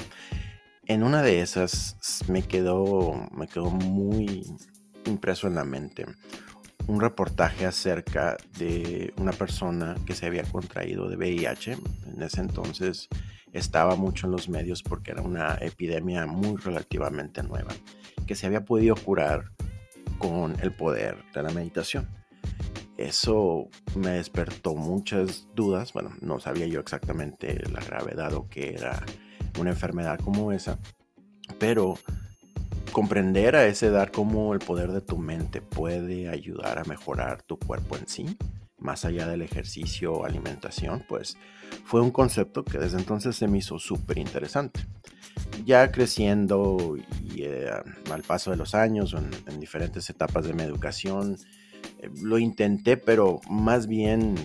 En 0.85 1.03
una 1.03 1.21
de 1.21 1.41
esas 1.41 1.97
me 2.27 2.41
quedó, 2.43 3.29
me 3.31 3.47
quedó 3.47 3.69
muy 3.69 4.43
impreso 5.05 5.47
en 5.47 5.55
la 5.55 5.63
mente 5.63 6.05
un 6.89 6.99
reportaje 6.99 7.67
acerca 7.67 8.35
de 8.57 9.13
una 9.17 9.31
persona 9.31 9.95
que 10.07 10.15
se 10.15 10.25
había 10.25 10.43
contraído 10.43 11.07
de 11.07 11.17
VIH. 11.17 11.77
En 12.07 12.23
ese 12.23 12.41
entonces 12.41 13.07
estaba 13.53 13.95
mucho 13.95 14.27
en 14.27 14.31
los 14.31 14.49
medios 14.49 14.83
porque 14.83 15.11
era 15.11 15.21
una 15.21 15.55
epidemia 15.61 16.25
muy 16.25 16.57
relativamente 16.57 17.43
nueva, 17.43 17.73
que 18.27 18.35
se 18.35 18.47
había 18.47 18.65
podido 18.65 18.95
curar 18.95 19.51
con 20.17 20.55
el 20.61 20.71
poder 20.71 21.17
de 21.33 21.43
la 21.43 21.49
meditación. 21.49 22.07
Eso 22.97 23.69
me 23.95 24.11
despertó 24.11 24.75
muchas 24.75 25.47
dudas, 25.55 25.93
bueno, 25.93 26.11
no 26.21 26.39
sabía 26.39 26.67
yo 26.67 26.81
exactamente 26.81 27.57
la 27.69 27.79
gravedad 27.79 28.33
o 28.33 28.47
qué 28.49 28.73
era 28.73 29.03
una 29.57 29.69
enfermedad 29.69 30.19
como 30.19 30.51
esa, 30.51 30.77
pero 31.57 31.95
comprender 32.91 33.55
a 33.55 33.65
esa 33.67 33.85
edad 33.85 34.09
cómo 34.11 34.53
el 34.53 34.59
poder 34.59 34.91
de 34.91 35.01
tu 35.01 35.17
mente 35.17 35.61
puede 35.61 36.27
ayudar 36.27 36.79
a 36.79 36.83
mejorar 36.83 37.41
tu 37.43 37.57
cuerpo 37.57 37.95
en 37.95 38.07
sí, 38.07 38.37
más 38.77 39.05
allá 39.05 39.27
del 39.27 39.41
ejercicio 39.41 40.13
o 40.13 40.25
alimentación, 40.25 41.05
pues 41.07 41.37
fue 41.85 42.01
un 42.01 42.11
concepto 42.11 42.63
que 42.63 42.77
desde 42.77 42.97
entonces 42.97 43.35
se 43.35 43.47
me 43.47 43.57
hizo 43.57 43.79
súper 43.79 44.17
interesante. 44.17 44.81
Ya 45.65 45.91
creciendo 45.91 46.95
y 47.23 47.43
eh, 47.43 47.69
al 48.11 48.21
paso 48.23 48.51
de 48.51 48.57
los 48.57 48.75
años, 48.75 49.13
en, 49.13 49.29
en, 49.51 49.59
diferentes 49.59 50.09
etapas 50.09 50.45
de 50.45 50.53
mi 50.53 50.63
educación, 50.63 51.37
eh, 51.99 52.09
lo 52.21 52.37
intenté, 52.37 52.97
pero 52.97 53.39
más 53.49 53.87
bien 53.87 54.35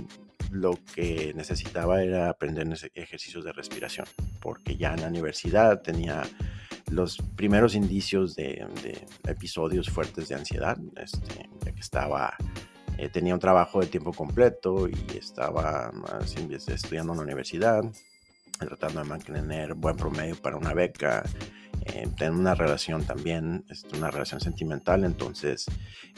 lo 0.51 0.79
que 0.95 1.33
necesitaba 1.35 2.03
era 2.03 2.31
aprender 2.31 2.67
ejercicios 2.95 3.45
de 3.45 3.53
respiración, 3.53 4.07
porque 4.41 4.77
ya 4.77 4.95
en 4.95 5.01
la 5.01 5.09
universidad 5.09 5.83
tenía 5.83 6.23
los 6.91 7.19
primeros 7.37 7.75
indicios 7.75 8.37
de, 8.37 8.67
episodios 9.27 9.89
fuertes 9.91 10.29
de 10.29 10.37
ansiedad, 10.37 10.79
este, 10.97 11.49
ya 11.65 11.73
que 11.73 11.81
estaba 11.81 12.37
eh, 12.99 13.09
tenía 13.09 13.35
un 13.35 13.41
trabajo 13.41 13.81
de 13.81 13.87
tiempo 13.87 14.13
completo 14.13 14.89
y 14.89 15.17
estaba 15.17 15.91
estudiando 16.49 17.13
en 17.13 17.19
la 17.19 17.25
universidad, 17.25 17.83
tratando 18.59 19.03
de 19.03 19.09
mantener 19.09 19.75
buen 19.75 19.97
promedio 19.97 20.37
para 20.37 20.57
una 20.57 20.75
beca, 20.75 21.23
eh, 21.87 22.09
tener 22.17 22.33
una 22.33 22.55
relación 22.55 23.05
también, 23.05 23.65
este, 23.69 23.97
una 23.97 24.11
relación 24.11 24.41
sentimental. 24.41 25.05
Entonces, 25.05 25.67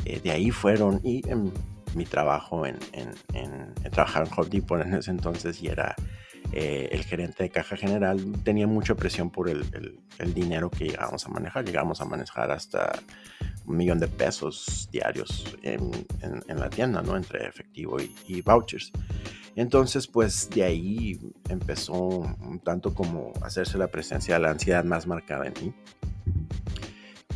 eh, 0.04 0.20
de 0.20 0.30
ahí 0.30 0.50
fueron 0.50 1.00
y 1.02 1.22
mi 1.94 2.04
trabajo 2.04 2.66
en, 2.66 2.78
en, 2.92 3.14
en, 3.32 3.74
trabajar 3.90 4.26
en 4.26 4.32
Home 4.36 4.48
Depot 4.50 4.80
en 4.80 4.94
ese 4.94 5.10
entonces 5.10 5.62
y 5.62 5.68
era 5.68 5.96
el 6.52 7.04
gerente 7.04 7.42
de 7.42 7.50
caja 7.50 7.76
general 7.76 8.20
tenía 8.42 8.66
mucha 8.66 8.94
presión 8.94 9.30
por 9.30 9.48
el, 9.48 9.64
dinero 10.34 10.70
que 10.70 10.86
llegábamos 10.86 11.26
a 11.26 11.28
manejar. 11.28 11.64
Llegábamos 11.64 12.00
a 12.00 12.04
manejar 12.04 12.50
hasta 12.50 12.92
un 13.66 13.76
millón 13.76 13.98
de 13.98 14.08
pesos 14.08 14.88
diarios 14.92 15.56
en, 15.62 15.90
la 16.48 16.70
tienda, 16.70 17.02
¿no? 17.02 17.16
Entre 17.16 17.46
efectivo 17.46 17.98
y, 18.26 18.42
vouchers. 18.42 18.92
Entonces, 19.54 20.06
pues 20.06 20.50
de 20.50 20.64
ahí 20.64 21.18
empezó 21.48 21.94
un 21.94 22.60
tanto 22.62 22.94
como 22.94 23.32
hacerse 23.42 23.78
la 23.78 23.88
presencia 23.88 24.34
de 24.34 24.40
la 24.40 24.50
ansiedad 24.50 24.84
más 24.84 25.06
marcada 25.06 25.46
en 25.46 25.54
mí. 25.62 25.74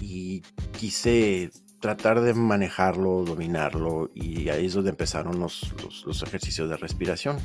Y 0.01 0.43
quise 0.73 1.51
tratar 1.81 2.21
de 2.21 2.35
manejarlo, 2.35 3.25
dominarlo, 3.25 4.11
y 4.15 4.51
ahí 4.51 4.67
es 4.67 4.75
donde 4.75 4.91
empezaron 4.91 5.41
los, 5.41 5.75
los 6.05 6.23
ejercicios 6.23 6.69
de 6.69 6.77
respiración, 6.77 7.39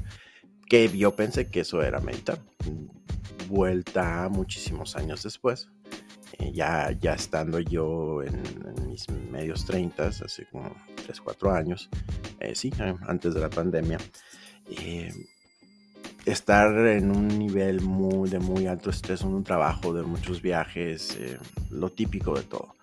que 0.68 0.90
yo 0.98 1.16
pensé 1.16 1.48
que 1.48 1.62
eso 1.62 1.82
era 1.82 2.00
meditar. 2.00 2.40
Vuelta 3.48 4.28
muchísimos 4.30 4.96
años 4.96 5.24
después, 5.24 5.70
eh, 6.40 6.52
ya, 6.54 6.92
ya 7.00 7.14
estando 7.14 7.60
yo 7.60 8.24
en, 8.24 8.42
mis 8.88 9.10
medios 9.10 9.66
30, 9.66 10.08
hace 10.08 10.46
como 10.48 10.76
3, 11.06 11.22
4 11.22 11.52
años, 11.54 11.90
eh, 12.40 12.56
sí, 12.56 12.72
eh, 12.80 12.96
antes 13.08 13.34
de 13.34 13.40
la 13.40 13.50
pandemia, 13.50 14.00
estar 16.26 16.76
en 16.88 17.16
un 17.16 17.28
nivel 17.28 17.82
muy, 17.82 18.30
de 18.30 18.40
muy 18.40 18.66
alto 18.68 18.90
estrés, 18.90 19.22
en 19.22 19.28
un 19.28 19.44
trabajo 19.44 19.94
de 19.94 20.02
muchos 20.02 20.42
viajes, 20.42 21.18
lo 21.70 21.92
típico 21.92 22.36
de 22.36 22.44
todo. 22.44 22.76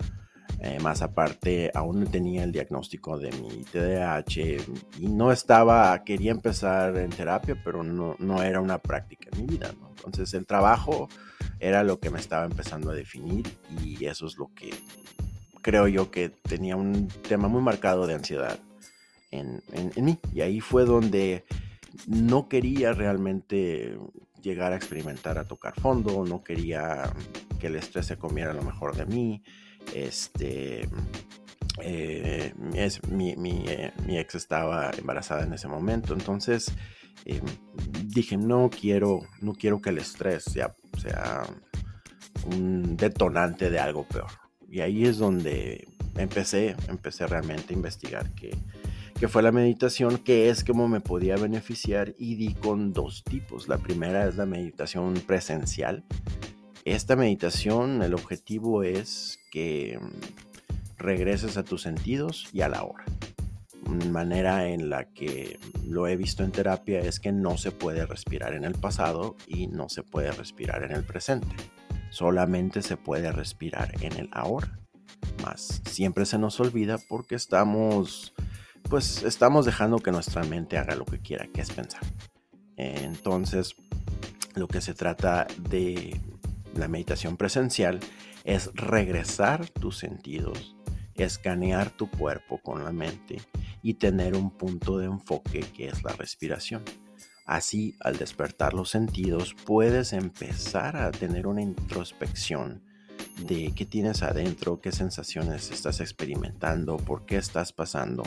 Más 0.81 1.02
aparte, 1.02 1.71
aún 1.75 2.00
no 2.00 2.07
tenía 2.07 2.45
el 2.45 2.52
diagnóstico 2.52 3.19
de 3.19 3.33
mi 3.33 3.64
TDAH 3.64 4.59
y 5.00 5.09
no 5.09 5.33
estaba, 5.33 6.04
quería 6.04 6.31
empezar 6.31 6.97
en 6.99 7.11
terapia, 7.11 7.61
pero 7.64 7.83
no, 7.83 8.14
no 8.19 8.42
era 8.42 8.61
una 8.61 8.78
práctica 8.78 9.28
en 9.33 9.40
mi 9.40 9.47
vida. 9.47 9.75
Entonces 9.97 10.35
el 10.35 10.47
trabajo 10.47 11.09
era 11.59 11.83
lo 11.83 11.99
que 11.99 12.11
me 12.11 12.21
estaba 12.21 12.45
empezando 12.45 12.90
a 12.90 12.95
definir 12.95 13.45
y 13.85 14.04
eso 14.04 14.26
es 14.26 14.37
lo 14.37 14.52
que 14.54 14.71
creo 15.62 15.88
yo 15.88 16.11
que 16.11 16.28
tenía 16.28 16.76
un 16.76 17.09
tema 17.09 17.49
muy 17.49 17.62
marcado 17.62 18.07
de 18.07 18.14
ansiedad 18.14 18.59
en, 19.31 19.62
mí. 19.97 20.19
Y 20.35 20.42
ahí 20.42 20.61
fue 20.61 20.85
donde 20.85 21.45
no 22.07 22.49
quería 22.49 22.92
realmente 22.92 23.99
llegar 24.42 24.73
a 24.73 24.76
experimentar 24.76 25.38
a 25.38 25.45
tocar 25.45 25.78
fondo, 25.81 26.25
no 26.25 26.42
quería 26.42 27.12
que 27.59 27.69
el 27.69 27.76
estrés 27.76 28.07
se 28.07 28.19
comiera 28.19 28.52
lo 28.52 28.62
mejor 28.62 28.97
de 28.97 29.07
mí. 29.07 29.42
Este, 29.95 30.89
eh, 31.81 32.55
es, 32.75 33.03
mi, 33.09 33.31
eh, 33.31 33.93
mi, 34.07 34.19
ex 34.19 34.35
estaba 34.35 34.91
embarazada 34.97 35.45
en 35.45 35.53
ese 35.53 35.69
momento, 35.69 36.15
entonces 36.15 36.73
eh, 37.25 37.41
dije 38.05 38.37
no 38.37 38.71
quiero, 38.71 39.21
no 39.41 39.55
quiero 39.55 39.81
que 39.81 39.91
el 39.91 39.99
estrés 39.99 40.45
sea 40.45 40.75
sea 41.01 41.43
un 42.47 42.97
detonante 42.97 43.71
de 43.71 43.79
algo 43.79 44.05
peor. 44.05 44.31
Y 44.71 44.81
ahí 44.81 45.05
es 45.05 45.19
donde 45.19 45.89
empecé, 46.17 46.77
empecé 46.89 47.27
realmente 47.27 47.75
a 47.75 47.77
investigar 47.77 48.31
qué, 48.35 48.57
qué 49.19 49.29
fue 49.29 49.43
la 49.43 49.53
meditación, 49.53 50.19
qué 50.19 50.49
es, 50.49 50.65
cómo 50.65 50.89
me 50.89 51.01
podía 51.01 51.37
beneficiar 51.37 52.15
y 52.19 52.37
di 52.37 52.55
con 52.55 52.93
dos 52.93 53.23
tipos. 53.25 53.69
La 53.69 53.79
primera 53.79 54.27
es 54.27 54.37
la 54.37 54.47
meditación 54.47 55.15
presencial. 55.27 56.05
Esta 56.85 57.17
meditación, 57.17 58.03
el 58.03 58.15
objetivo 58.15 58.83
es 58.83 59.39
que 59.52 60.00
regreses 60.97 61.56
a 61.56 61.62
tus 61.62 61.82
sentidos 61.82 62.49
y 62.52 62.62
a 62.62 62.68
la 62.68 62.82
hora 62.82 63.04
manera 64.11 64.68
en 64.68 64.90
la 64.90 65.04
que 65.04 65.59
lo 65.85 66.06
he 66.06 66.16
visto 66.16 66.44
en 66.44 66.52
terapia 66.52 67.00
es 67.00 67.21
que 67.21 67.32
no 67.32 67.59
se 67.59 67.73
puede 67.73 68.06
respirar 68.06 68.54
en 68.54 68.64
el 68.64 68.75
pasado 68.75 69.37
y 69.47 69.66
no 69.66 69.88
se 69.88 70.02
puede 70.02 70.30
respirar 70.32 70.85
en 70.85 70.92
el 70.92 71.04
presente. 71.04 71.54
Solamente 72.11 72.82
se 72.82 72.97
puede 72.97 73.32
respirar 73.32 73.92
en 74.02 74.12
el 74.12 74.28
ahora. 74.32 74.78
Más 75.42 75.82
siempre 75.88 76.26
se 76.26 76.38
nos 76.38 76.61
olvida 76.61 76.99
porque 77.09 77.35
estamos 77.35 78.35
pues 78.88 79.23
estamos 79.23 79.64
dejando 79.64 79.99
que 79.99 80.11
nuestra 80.11 80.42
mente 80.44 80.76
haga 80.76 80.94
lo 80.94 81.04
que 81.04 81.21
quiera, 81.21 81.47
que 81.47 81.61
es 81.62 81.71
pensar. 81.71 82.02
Entonces, 82.76 83.75
lo 84.54 84.66
que 84.66 84.80
se 84.80 84.92
trata 84.92 85.47
de 85.71 86.21
la 86.75 86.88
meditación 86.88 87.37
presencial 87.37 88.00
es 88.45 88.71
regresar 88.75 89.69
tus 89.69 89.99
sentidos, 89.99 90.77
escanear 91.15 91.91
tu 91.91 92.11
cuerpo 92.11 92.59
con 92.59 92.85
la 92.85 92.93
mente 92.93 93.41
y 93.83 93.95
tener 93.95 94.37
un 94.37 94.51
punto 94.51 94.99
de 94.99 95.07
enfoque 95.07 95.61
que 95.61 95.89
es 95.89 96.03
la 96.03 96.13
respiración. 96.13 96.83
Así, 97.45 97.97
al 98.01 98.17
despertar 98.17 98.73
los 98.73 98.91
sentidos, 98.91 99.55
puedes 99.67 100.13
empezar 100.13 100.97
a 100.97 101.11
tener 101.11 101.47
una 101.47 101.63
introspección 101.63 102.83
de 103.47 103.73
qué 103.75 103.87
tienes 103.87 104.23
adentro, 104.23 104.81
qué 104.81 104.93
sensaciones 104.93 105.71
estás 105.71 106.01
experimentando, 106.01 106.97
por 106.97 107.25
qué 107.25 107.37
estás 107.37 107.73
pasando 107.73 108.23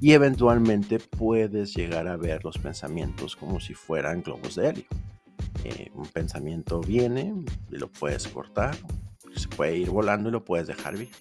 y 0.00 0.12
eventualmente 0.12 0.98
puedes 0.98 1.74
llegar 1.74 2.08
a 2.08 2.16
ver 2.16 2.44
los 2.44 2.58
pensamientos 2.58 3.36
como 3.36 3.60
si 3.60 3.74
fueran 3.74 4.22
globos 4.22 4.54
de 4.56 4.68
helio. 4.68 4.86
Eh, 5.64 5.90
un 5.94 6.06
pensamiento 6.06 6.80
viene 6.80 7.34
lo 7.70 7.90
puedes 7.90 8.28
cortar, 8.28 8.76
se 9.40 9.48
puede 9.48 9.76
ir 9.76 9.90
volando 9.90 10.28
y 10.28 10.32
lo 10.32 10.44
puedes 10.44 10.66
dejar 10.66 10.94
vivir. 10.94 11.14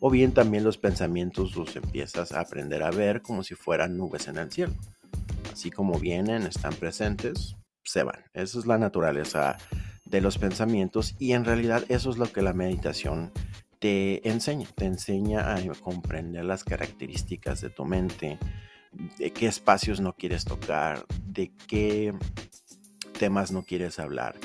O 0.00 0.10
bien 0.10 0.32
también 0.32 0.64
los 0.64 0.78
pensamientos 0.78 1.54
los 1.54 1.76
empiezas 1.76 2.32
a 2.32 2.40
aprender 2.40 2.82
a 2.82 2.90
ver 2.90 3.22
como 3.22 3.44
si 3.44 3.54
fueran 3.54 3.96
nubes 3.96 4.26
en 4.28 4.38
el 4.38 4.50
cielo. 4.50 4.74
Así 5.52 5.70
como 5.70 5.98
vienen, 5.98 6.42
están 6.42 6.74
presentes, 6.74 7.56
se 7.84 8.02
van. 8.02 8.24
Esa 8.34 8.58
es 8.58 8.66
la 8.66 8.78
naturaleza 8.78 9.56
de 10.04 10.20
los 10.20 10.38
pensamientos 10.38 11.14
y 11.18 11.32
en 11.32 11.44
realidad 11.44 11.84
eso 11.88 12.10
es 12.10 12.18
lo 12.18 12.32
que 12.32 12.42
la 12.42 12.52
meditación 12.52 13.32
te 13.78 14.28
enseña. 14.28 14.66
Te 14.74 14.86
enseña 14.86 15.54
a 15.54 15.60
comprender 15.80 16.44
las 16.44 16.64
características 16.64 17.60
de 17.60 17.70
tu 17.70 17.84
mente, 17.84 18.38
de 19.18 19.32
qué 19.32 19.46
espacios 19.46 20.00
no 20.00 20.14
quieres 20.14 20.44
tocar, 20.44 21.04
de 21.26 21.52
qué 21.68 22.12
temas 23.18 23.52
no 23.52 23.62
quieres 23.62 23.98
hablar. 23.98 24.36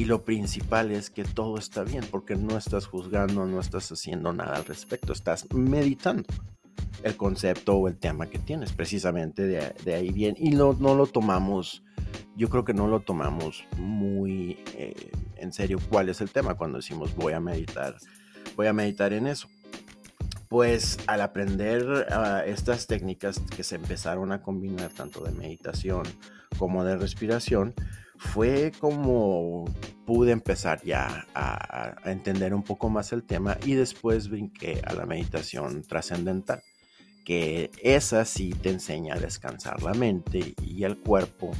Y 0.00 0.06
lo 0.06 0.24
principal 0.24 0.92
es 0.92 1.10
que 1.10 1.24
todo 1.24 1.58
está 1.58 1.84
bien 1.84 2.02
porque 2.10 2.34
no 2.34 2.56
estás 2.56 2.86
juzgando, 2.86 3.44
no 3.44 3.60
estás 3.60 3.92
haciendo 3.92 4.32
nada 4.32 4.56
al 4.56 4.64
respecto, 4.64 5.12
estás 5.12 5.46
meditando 5.52 6.24
el 7.02 7.18
concepto 7.18 7.74
o 7.74 7.86
el 7.86 7.98
tema 7.98 8.30
que 8.30 8.38
tienes, 8.38 8.72
precisamente 8.72 9.46
de, 9.46 9.94
ahí 9.94 10.10
bien. 10.10 10.36
Y 10.38 10.52
no, 10.52 10.72
no, 10.72 10.94
lo 10.94 11.06
tomamos, 11.06 11.84
yo 12.34 12.48
creo 12.48 12.64
que 12.64 12.72
no 12.72 12.88
lo 12.88 13.00
tomamos 13.00 13.66
muy 13.76 14.64
eh, 14.74 15.10
en 15.36 15.52
serio 15.52 15.78
cuál 15.90 16.08
es 16.08 16.22
el 16.22 16.30
tema 16.30 16.54
cuando 16.54 16.78
decimos 16.78 17.14
voy 17.14 17.34
a 17.34 17.40
meditar, 17.40 17.94
voy 18.56 18.68
a 18.68 18.72
meditar 18.72 19.12
en 19.12 19.26
eso. 19.26 19.48
Pues 20.48 20.96
al 21.08 21.20
aprender 21.20 22.06
ah, 22.10 22.42
estas 22.46 22.86
técnicas 22.86 23.38
que 23.54 23.64
se 23.64 23.74
empezaron 23.74 24.32
a 24.32 24.40
combinar 24.40 24.92
tanto 24.92 25.22
de 25.22 25.32
meditación 25.32 26.04
como 26.56 26.84
de 26.84 26.96
respiración, 26.96 27.74
fue 28.20 28.70
como 28.78 29.64
pude 30.04 30.30
empezar 30.30 30.82
ya 30.84 31.26
a, 31.34 31.96
entender 32.04 32.52
un 32.52 32.62
poco 32.62 32.90
más 32.90 33.12
el 33.12 33.22
tema 33.22 33.56
y 33.64 33.72
después 33.74 34.28
brinqué 34.28 34.82
a 34.86 34.92
la 34.92 35.06
meditación 35.06 35.82
trascendental, 35.82 36.62
que 37.24 37.70
esa 37.82 38.24
sí 38.26 38.50
te 38.50 38.70
enseña 38.70 39.14
a 39.14 39.18
descansar 39.18 39.82
la 39.82 39.94
mente 39.94 40.54
y 40.62 40.84
el 40.84 40.98
cuerpo, 40.98 41.50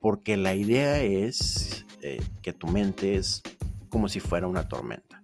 porque 0.00 0.36
la 0.36 0.54
idea 0.54 1.00
es 1.00 1.86
eh, 2.02 2.20
que 2.42 2.52
tu 2.52 2.66
mente 2.66 3.14
es 3.14 3.42
como 3.88 4.08
si 4.08 4.18
fuera 4.18 4.48
una 4.48 4.68
tormenta. 4.68 5.22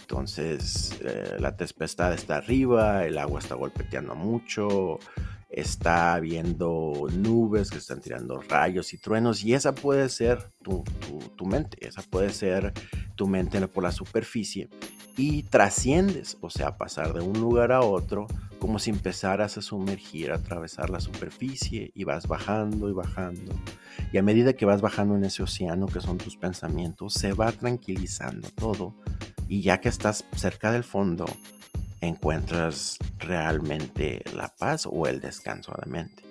Entonces, 0.00 0.98
eh, 1.04 1.36
la 1.38 1.56
tempestad 1.56 2.14
está 2.14 2.36
arriba, 2.36 3.04
el 3.04 3.18
agua 3.18 3.40
está 3.40 3.54
golpeteando 3.54 4.14
mucho, 4.14 4.98
está 5.52 6.18
viendo 6.18 7.08
nubes 7.12 7.70
que 7.70 7.78
están 7.78 8.00
tirando 8.00 8.40
rayos 8.40 8.94
y 8.94 8.98
truenos 8.98 9.44
y 9.44 9.52
esa 9.52 9.74
puede 9.74 10.08
ser 10.08 10.42
tu, 10.62 10.82
mente, 11.44 11.86
esa 11.86 12.02
puede 12.02 12.30
ser 12.30 12.72
tu 13.14 13.26
mente 13.26 13.66
por 13.68 13.84
la 13.84 13.92
superficie 13.92 14.68
y 15.16 15.42
trasciendes, 15.42 16.38
o 16.40 16.48
sea, 16.48 16.78
pasar 16.78 17.12
de 17.12 17.20
un 17.20 17.38
lugar 17.38 17.70
a 17.70 17.82
otro 17.82 18.26
como 18.58 18.78
si 18.78 18.90
empezaras 18.90 19.58
a 19.58 19.62
sumergir, 19.62 20.32
a 20.32 20.36
atravesar 20.36 20.88
la 20.88 21.00
superficie 21.00 21.90
y 21.94 22.04
vas 22.04 22.26
bajando 22.28 22.88
y 22.88 22.92
bajando. 22.92 23.52
Y 24.12 24.18
a 24.18 24.22
medida 24.22 24.54
que 24.54 24.64
vas 24.64 24.80
bajando 24.80 25.16
en 25.16 25.24
ese 25.24 25.42
océano 25.42 25.86
que 25.86 26.00
son 26.00 26.16
tus 26.16 26.36
pensamientos, 26.36 27.12
se 27.14 27.32
va 27.32 27.52
tranquilizando 27.52 28.48
todo 28.50 28.94
y 29.48 29.62
ya 29.62 29.80
que 29.80 29.88
estás 29.88 30.24
cerca 30.34 30.72
del 30.72 30.84
fondo, 30.84 31.26
encuentras 32.02 32.98
realmente 33.18 34.22
la 34.34 34.48
paz 34.48 34.86
o 34.90 35.06
el 35.06 35.20
descanso 35.20 35.72
a 35.72 35.80
la 35.84 35.90
mente. 35.90 36.22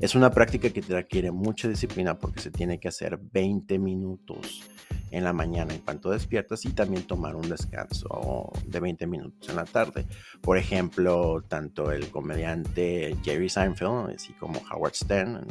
Es 0.00 0.14
una 0.14 0.30
práctica 0.30 0.70
que 0.70 0.82
te 0.82 0.94
requiere 0.94 1.32
mucha 1.32 1.66
disciplina 1.66 2.18
porque 2.18 2.40
se 2.40 2.50
tiene 2.50 2.78
que 2.78 2.88
hacer 2.88 3.18
20 3.18 3.78
minutos 3.78 4.62
en 5.10 5.24
la 5.24 5.32
mañana 5.32 5.74
en 5.74 5.80
cuanto 5.80 6.10
despiertas 6.10 6.64
y 6.66 6.70
también 6.70 7.04
tomar 7.04 7.34
un 7.34 7.48
descanso 7.48 8.52
de 8.66 8.78
20 8.78 9.06
minutos 9.06 9.48
en 9.48 9.56
la 9.56 9.64
tarde. 9.64 10.06
Por 10.42 10.58
ejemplo, 10.58 11.42
tanto 11.48 11.90
el 11.90 12.10
comediante 12.10 13.16
Jerry 13.24 13.48
Seinfeld, 13.48 14.14
así 14.14 14.34
como 14.34 14.60
Howard 14.70 14.94
Stern, 14.94 15.46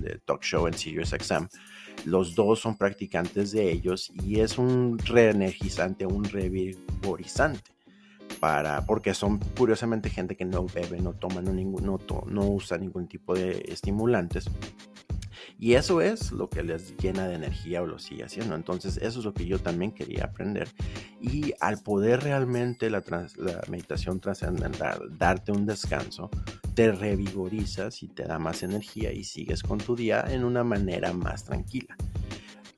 de, 0.00 0.18
talk 0.24 0.42
show 0.42 0.66
en 0.66 0.74
Sirius 0.74 1.10
XM, 1.10 1.46
los 2.06 2.34
dos 2.34 2.60
son 2.60 2.76
practicantes 2.76 3.52
de 3.52 3.70
ellos 3.70 4.10
y 4.24 4.40
es 4.40 4.56
un 4.58 4.98
reenergizante, 4.98 6.06
un 6.06 6.24
revigorizante 6.24 7.71
para, 8.40 8.84
porque 8.84 9.14
son 9.14 9.38
curiosamente 9.56 10.10
gente 10.10 10.36
que 10.36 10.44
no 10.44 10.66
bebe, 10.66 11.00
no 11.00 11.12
toma, 11.12 11.40
no, 11.40 11.52
ningún, 11.52 11.88
usa 11.88 12.78
ningún 12.78 13.06
tipo 13.06 13.34
de 13.34 13.64
estimulantes. 13.68 14.50
Y 15.58 15.74
eso 15.74 16.00
es 16.00 16.32
lo 16.32 16.50
que 16.50 16.64
les 16.64 16.96
llena 16.96 17.28
de 17.28 17.36
energía 17.36 17.82
o 17.82 17.86
lo 17.86 18.00
sigue 18.00 18.24
haciendo. 18.24 18.56
Entonces 18.56 18.96
eso 18.96 19.20
es 19.20 19.24
lo 19.24 19.32
que 19.32 19.46
yo 19.46 19.60
también 19.60 19.92
quería 19.92 20.24
aprender. 20.24 20.68
Y 21.20 21.54
al 21.60 21.78
poder 21.78 22.24
realmente 22.24 22.90
la, 22.90 23.00
la 23.36 23.60
meditación 23.68 24.18
trascendental 24.18 25.16
darte 25.16 25.52
un 25.52 25.64
descanso, 25.64 26.30
te 26.74 26.90
revigorizas 26.90 28.02
y 28.02 28.08
te 28.08 28.24
da 28.24 28.40
más 28.40 28.64
energía 28.64 29.12
y 29.12 29.22
sigues 29.22 29.62
con 29.62 29.78
tu 29.78 29.94
día 29.94 30.24
en 30.28 30.42
una 30.42 30.64
manera 30.64 31.12
más 31.12 31.44
tranquila. 31.44 31.96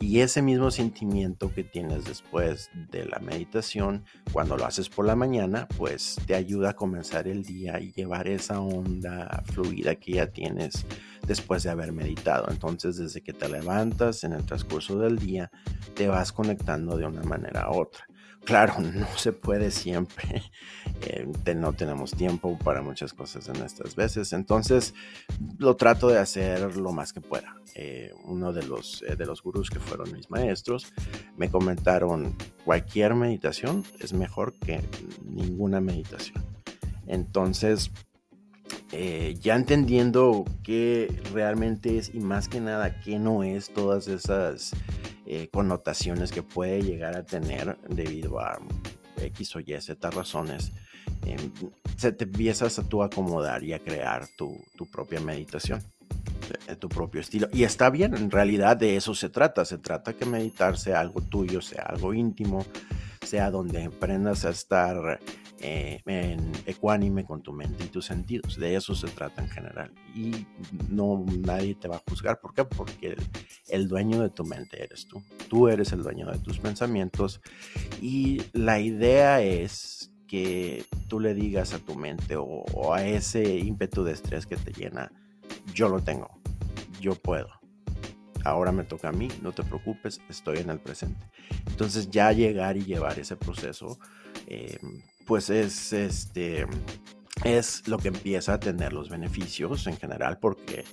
Y 0.01 0.21
ese 0.21 0.43
mismo 0.43 0.71
sentimiento 0.71 1.53
que 1.55 1.65
tienes 1.65 2.05
después 2.05 2.71
de 2.91 3.07
la 3.07 3.21
meditación, 3.21 4.05
cuando 4.33 4.57
lo 4.57 4.67
haces 4.67 4.89
por 4.89 5.07
la 5.07 5.17
mañana, 5.17 5.69
pues 5.79 6.17
te 6.27 6.35
ayuda 6.35 6.71
a 6.71 6.77
comenzar 6.77 7.29
el 7.29 7.45
día 7.45 7.81
y 7.81 7.93
llevar 7.93 8.29
esa 8.29 8.61
onda 8.61 9.43
fluida 9.47 9.95
que 9.95 10.15
ya 10.15 10.27
tienes 10.27 10.85
después 11.27 11.63
de 11.63 11.71
haber 11.71 11.93
meditado. 11.93 12.49
Entonces, 12.51 12.97
desde 12.97 13.23
que 13.23 13.33
te 13.33 13.49
levantas 13.49 14.25
en 14.25 14.33
el 14.33 14.45
transcurso 14.45 14.99
del 14.99 15.19
día, 15.19 15.51
te 15.95 16.09
vas 16.09 16.33
conectando 16.33 16.97
de 16.97 17.07
una 17.07 17.23
manera 17.23 17.63
a 17.63 17.71
otra. 17.71 18.07
Claro, 18.45 18.75
no 18.79 19.07
se 19.17 19.33
puede 19.33 19.71
siempre, 19.71 20.43
eh, 21.03 21.27
no 21.57 21.73
tenemos 21.73 22.11
tiempo 22.11 22.59
para 22.59 22.83
muchas 22.83 23.15
cosas 23.15 23.49
en 23.49 23.57
estas 23.57 23.97
veces, 23.97 24.33
entonces 24.35 24.95
lo 25.59 25.77
trato 25.77 26.09
de 26.09 26.19
hacer 26.19 26.77
lo 26.77 26.93
más 26.93 27.13
que 27.13 27.21
pueda. 27.23 27.57
Eh, 27.75 28.13
uno 28.25 28.53
de 28.53 28.63
los, 28.65 29.03
eh, 29.09 29.17
de 29.17 29.27
los 29.27 29.43
gurús 29.43 29.71
que 29.71 29.81
fueron 29.81 30.13
mis 30.13 30.31
maestros 30.31 30.93
me 31.37 31.51
comentaron, 31.51 32.37
cualquier 32.65 33.15
meditación 33.15 33.83
es 33.99 34.13
mejor 34.13 34.53
que 34.53 34.81
ninguna 35.25 35.81
meditación. 35.81 36.45
Entonces, 37.07 37.91
ya 39.41 39.57
entendiendo 39.57 40.45
qué 40.63 41.21
realmente 41.33 41.99
es 41.99 42.15
y 42.15 42.21
más 42.21 42.49
que 42.49 42.61
nada 42.61 43.01
qué 43.01 43.19
no 43.19 43.43
es 43.43 43.75
todas 43.75 44.07
esas 44.07 44.73
eh, 45.35 45.49
connotaciones 45.53 46.31
que 46.31 46.43
puede 46.43 46.83
llegar 46.83 47.17
a 47.17 47.25
tener 47.25 47.77
debido 47.89 48.41
a 48.41 48.59
X 49.17 49.57
o 49.57 49.61
Y, 49.61 49.81
Z 49.81 50.11
razones, 50.11 50.73
em, 51.27 51.53
se 51.97 52.13
te 52.13 52.25
empiezas 52.25 52.79
a 52.79 52.89
tú 52.89 53.03
acomodar 53.03 53.63
y 53.63 53.73
a 53.73 53.79
crear 53.79 54.27
tu, 54.37 54.57
tu 54.77 54.91
propia 54.91 55.21
meditación 55.21 55.83
eh, 56.67 56.77
tu 56.77 56.89
propio 56.89 57.21
estilo. 57.21 57.49
Y 57.53 57.65
está 57.65 57.91
bien, 57.91 58.15
en 58.15 58.31
realidad 58.31 58.77
de 58.77 58.97
eso 58.97 59.15
se 59.15 59.29
trata. 59.29 59.65
Se 59.65 59.79
trata 59.79 60.13
que 60.13 60.25
meditar 60.25 60.79
sea 60.79 61.01
algo 61.01 61.21
tuyo, 61.21 61.61
sea 61.61 61.85
algo 61.85 62.15
íntimo, 62.15 62.65
sea 63.25 63.51
donde 63.51 63.85
aprendas 63.85 64.45
a 64.45 64.51
estar 64.51 65.21
eh, 65.67 66.03
en 66.05 66.53
ecuánime 66.67 67.25
con 67.25 67.43
tu 67.43 67.53
mente 67.53 67.85
y 67.85 67.89
tus 67.89 68.05
sentidos. 68.05 68.59
De 68.59 68.77
eso 68.77 68.95
se 68.95 69.09
trata 69.09 69.43
en 69.43 69.49
general. 69.49 69.91
Y 70.15 70.47
no 70.91 71.25
nadie 71.27 71.75
te 71.75 71.89
va 71.89 71.97
a 71.97 72.03
juzgar. 72.07 72.39
¿Por? 72.41 72.53
Porque 72.69 73.17
el, 73.69 73.89
dueño 73.89 74.21
de 74.21 74.29
tu 74.29 74.45
mente 74.45 74.83
eres 74.83 75.07
tú. 75.07 75.23
Tú 75.49 75.69
eres 75.69 75.93
el 75.93 76.03
dueño 76.03 76.31
de 76.31 76.39
tus 76.39 76.59
pensamientos. 76.59 77.41
Y 78.03 78.43
la 78.53 78.79
idea 78.79 79.41
es 79.41 80.13
que 80.29 80.85
tú 81.09 81.19
le 81.19 81.33
digas 81.33 81.73
a 81.73 81.79
tu 81.79 81.95
mente 81.95 82.37
o 82.37 82.93
a 82.93 83.05
ese 83.07 83.57
ímpetu 83.57 84.05
de 84.05 84.13
estrés 84.13 84.47
que 84.47 84.57
te 84.57 84.73
llena, 84.73 85.11
yo 85.73 85.89
lo 85.89 86.01
tengo, 86.01 86.29
yo 87.01 87.15
puedo 87.15 87.49
ahora 88.45 88.73
me 88.73 88.85
toca 88.85 89.09
a 89.09 89.13
mí, 89.13 89.29
no 89.43 89.53
te 89.53 89.63
preocupes, 89.63 90.21
estoy 90.29 90.59
en 90.59 90.71
el 90.71 90.79
presente. 90.79 91.27
Entonces 91.67 92.11
ya 92.11 92.31
llegar 92.33 92.77
y 92.77 92.85
llevar 92.85 93.19
ese 93.19 93.37
proceso, 93.37 93.99
eh, 94.47 94.79
pues 95.27 95.51
es 95.51 95.93
este 95.93 96.67
es 97.45 97.87
lo 97.89 97.99
que 97.99 98.09
empieza 98.09 98.55
a 98.55 98.61
tener 98.61 98.93
los 98.93 99.11
beneficios 99.11 99.87
en 99.87 99.97
general 99.97 100.39
porque 100.39 100.85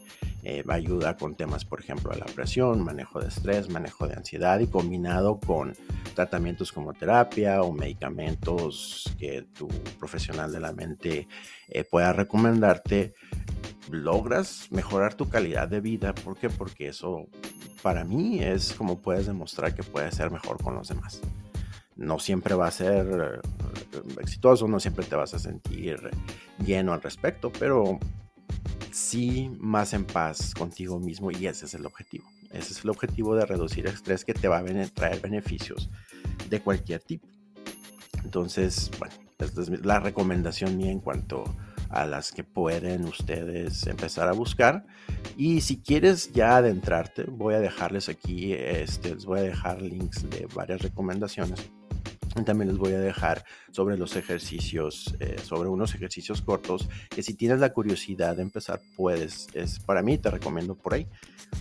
eh, 0.43 0.63
va 0.63 0.73
a 0.73 0.77
ayudar 0.77 1.17
con 1.17 1.35
temas, 1.35 1.65
por 1.65 1.79
ejemplo, 1.79 2.11
de 2.11 2.19
la 2.19 2.25
presión, 2.25 2.83
manejo 2.83 3.19
de 3.19 3.27
estrés, 3.27 3.69
manejo 3.69 4.07
de 4.07 4.15
ansiedad 4.15 4.59
y 4.59 4.67
combinado 4.67 5.39
con 5.39 5.73
tratamientos 6.15 6.71
como 6.71 6.93
terapia 6.93 7.61
o 7.61 7.71
medicamentos 7.71 9.13
que 9.19 9.43
tu 9.53 9.67
profesional 9.99 10.51
de 10.51 10.59
la 10.59 10.73
mente 10.73 11.27
eh, 11.67 11.83
pueda 11.83 12.11
recomendarte, 12.11 13.13
logras 13.91 14.67
mejorar 14.71 15.13
tu 15.13 15.29
calidad 15.29 15.67
de 15.67 15.79
vida. 15.79 16.13
¿Por 16.13 16.37
qué? 16.37 16.49
Porque 16.49 16.87
eso 16.87 17.27
para 17.83 18.03
mí 18.03 18.39
es 18.43 18.73
como 18.73 18.99
puedes 18.99 19.27
demostrar 19.27 19.75
que 19.75 19.83
puedes 19.83 20.15
ser 20.15 20.31
mejor 20.31 20.61
con 20.61 20.73
los 20.73 20.87
demás. 20.87 21.21
No 22.01 22.17
siempre 22.17 22.55
va 22.55 22.67
a 22.67 22.71
ser 22.71 23.41
eh, 23.93 23.99
exitoso, 24.19 24.67
no 24.67 24.79
siempre 24.79 25.05
te 25.05 25.15
vas 25.15 25.35
a 25.35 25.39
sentir 25.39 26.09
lleno 26.65 26.93
al 26.93 27.01
respecto, 27.01 27.51
pero 27.59 27.99
sí 28.91 29.51
más 29.59 29.93
en 29.93 30.05
paz 30.05 30.53
contigo 30.55 30.99
mismo 30.99 31.29
y 31.31 31.45
ese 31.45 31.65
es 31.65 31.75
el 31.75 31.85
objetivo. 31.85 32.25
Ese 32.51 32.73
es 32.73 32.83
el 32.83 32.89
objetivo 32.89 33.35
de 33.35 33.45
reducir 33.45 33.85
el 33.85 33.93
estrés 33.93 34.25
que 34.25 34.33
te 34.33 34.47
va 34.47 34.57
a 34.57 34.65
traer 34.93 35.21
beneficios 35.21 35.89
de 36.49 36.59
cualquier 36.59 37.01
tipo. 37.01 37.27
Entonces, 38.23 38.89
bueno, 38.97 39.13
esta 39.37 39.61
es 39.61 39.85
la 39.85 39.99
recomendación 39.99 40.77
mía 40.77 40.91
en 40.91 40.99
cuanto 40.99 41.43
a 41.89 42.05
las 42.05 42.31
que 42.31 42.43
pueden 42.43 43.05
ustedes 43.05 43.85
empezar 43.85 44.27
a 44.27 44.33
buscar. 44.33 44.85
Y 45.37 45.61
si 45.61 45.81
quieres 45.81 46.31
ya 46.33 46.57
adentrarte, 46.57 47.25
voy 47.25 47.53
a 47.53 47.59
dejarles 47.59 48.09
aquí, 48.09 48.53
este, 48.53 49.13
les 49.13 49.25
voy 49.25 49.39
a 49.39 49.43
dejar 49.43 49.81
links 49.81 50.27
de 50.29 50.47
varias 50.53 50.81
recomendaciones 50.81 51.71
también 52.33 52.69
les 52.69 52.77
voy 52.77 52.93
a 52.93 52.99
dejar 52.99 53.43
sobre 53.71 53.97
los 53.97 54.15
ejercicios, 54.15 55.15
eh, 55.19 55.37
sobre 55.43 55.69
unos 55.69 55.93
ejercicios 55.93 56.41
cortos 56.41 56.87
que 57.09 57.23
si 57.23 57.33
tienes 57.33 57.59
la 57.59 57.73
curiosidad 57.73 58.35
de 58.35 58.41
empezar, 58.41 58.81
puedes, 58.95 59.47
es 59.53 59.79
para 59.79 60.01
mí, 60.01 60.17
te 60.17 60.31
recomiendo 60.31 60.75
por 60.75 60.93
ahí. 60.93 61.07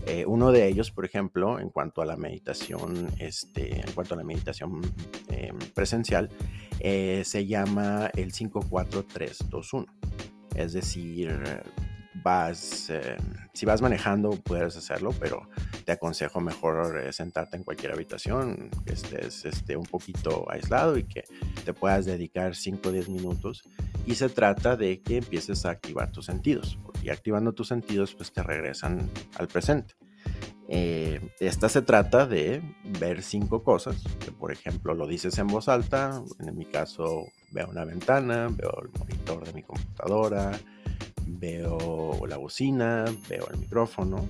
Eh, 0.07 0.25
uno 0.27 0.53
de 0.53 0.69
ellos, 0.69 0.91
por 0.91 1.05
ejemplo, 1.05 1.59
en 1.59 1.71
cuanto 1.71 2.03
a 2.03 2.07
la 2.07 2.17
meditación, 2.17 3.09
este, 3.19 3.81
en 3.81 3.93
cuanto 3.93 4.15
a 4.15 4.17
la 4.17 4.25
meditación 4.25 4.81
em, 5.29 5.59
presencial, 5.75 6.31
eh, 6.79 7.23
se 7.25 7.47
llama 7.47 8.11
el 8.15 8.33
54321. 8.33 9.87
Es 10.55 10.73
decir, 10.73 11.63
vas, 12.23 12.91
eh, 12.91 13.17
si 13.53 13.67
vas 13.67 13.83
manejando 13.83 14.31
puedes 14.31 14.77
hacerlo, 14.77 15.13
pero 15.19 15.49
te 15.85 15.93
aconsejo 15.93 16.41
mejor 16.41 16.99
eh, 16.99 17.13
sentarte 17.13 17.57
en 17.57 17.65
cualquier 17.65 17.93
habitación, 17.93 18.71
que 18.85 18.93
estés 18.93 19.45
este, 19.45 19.77
un 19.77 19.87
poquito 19.87 20.51
aislado 20.51 20.97
y 20.99 21.05
que 21.05 21.25
te 21.65 21.73
puedas 21.73 22.05
dedicar 22.05 22.55
5 22.55 22.89
o 22.89 22.93
10 22.93 23.09
minutos. 23.09 23.63
Y 24.07 24.15
se 24.15 24.29
trata 24.29 24.77
de 24.77 25.03
que 25.03 25.19
empieces 25.19 25.67
a 25.67 25.71
activar 25.71 26.11
tus 26.11 26.27
sentidos, 26.27 26.79
y 27.03 27.11
activando 27.11 27.53
tus 27.53 27.69
sentidos 27.69 28.15
pues 28.15 28.33
te 28.33 28.43
regresan 28.43 29.11
al 29.37 29.49
presente. 29.49 29.95
Eh, 30.73 31.21
esta 31.41 31.69
se 31.69 31.83
trata 31.83 32.27
de 32.27 32.63
ver 33.01 33.23
cinco 33.23 33.65
cosas, 33.65 34.05
que 34.25 34.31
por 34.31 34.53
ejemplo 34.53 34.95
lo 34.95 35.09
dices 35.09 35.37
en 35.39 35.49
voz 35.49 35.69
alta, 35.69 36.23
en 36.39 36.57
mi 36.57 36.65
caso 36.65 37.25
veo 37.51 37.69
una 37.69 37.85
ventana, 37.85 38.49
veo 38.53 38.73
el 38.83 38.91
monitor 38.97 39.45
de 39.45 39.53
mi 39.53 39.63
computadora, 39.65 40.53
veo 41.39 42.27
la 42.27 42.37
bocina, 42.37 43.05
veo 43.29 43.49
el 43.51 43.59
micrófono, 43.59 44.29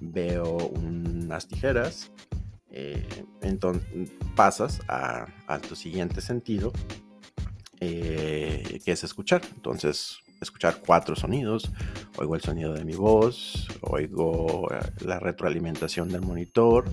veo 0.00 0.56
unas 0.56 1.48
tijeras. 1.48 2.10
Eh, 2.70 3.24
entonces 3.42 4.10
pasas 4.36 4.80
a, 4.88 5.26
tu 5.68 5.74
siguiente 5.74 6.20
sentido, 6.20 6.72
eh, 7.80 8.80
que 8.84 8.92
es 8.92 9.04
escuchar. 9.04 9.42
Entonces, 9.54 10.18
escuchar 10.40 10.80
cuatro 10.84 11.16
sonidos. 11.16 11.70
Oigo 12.16 12.34
el 12.34 12.40
sonido 12.40 12.72
de 12.72 12.84
mi 12.84 12.94
voz, 12.94 13.68
oigo 13.82 14.72
eh, 14.72 14.80
la 15.04 15.18
retroalimentación 15.18 16.08
del 16.08 16.22
monitor, 16.22 16.84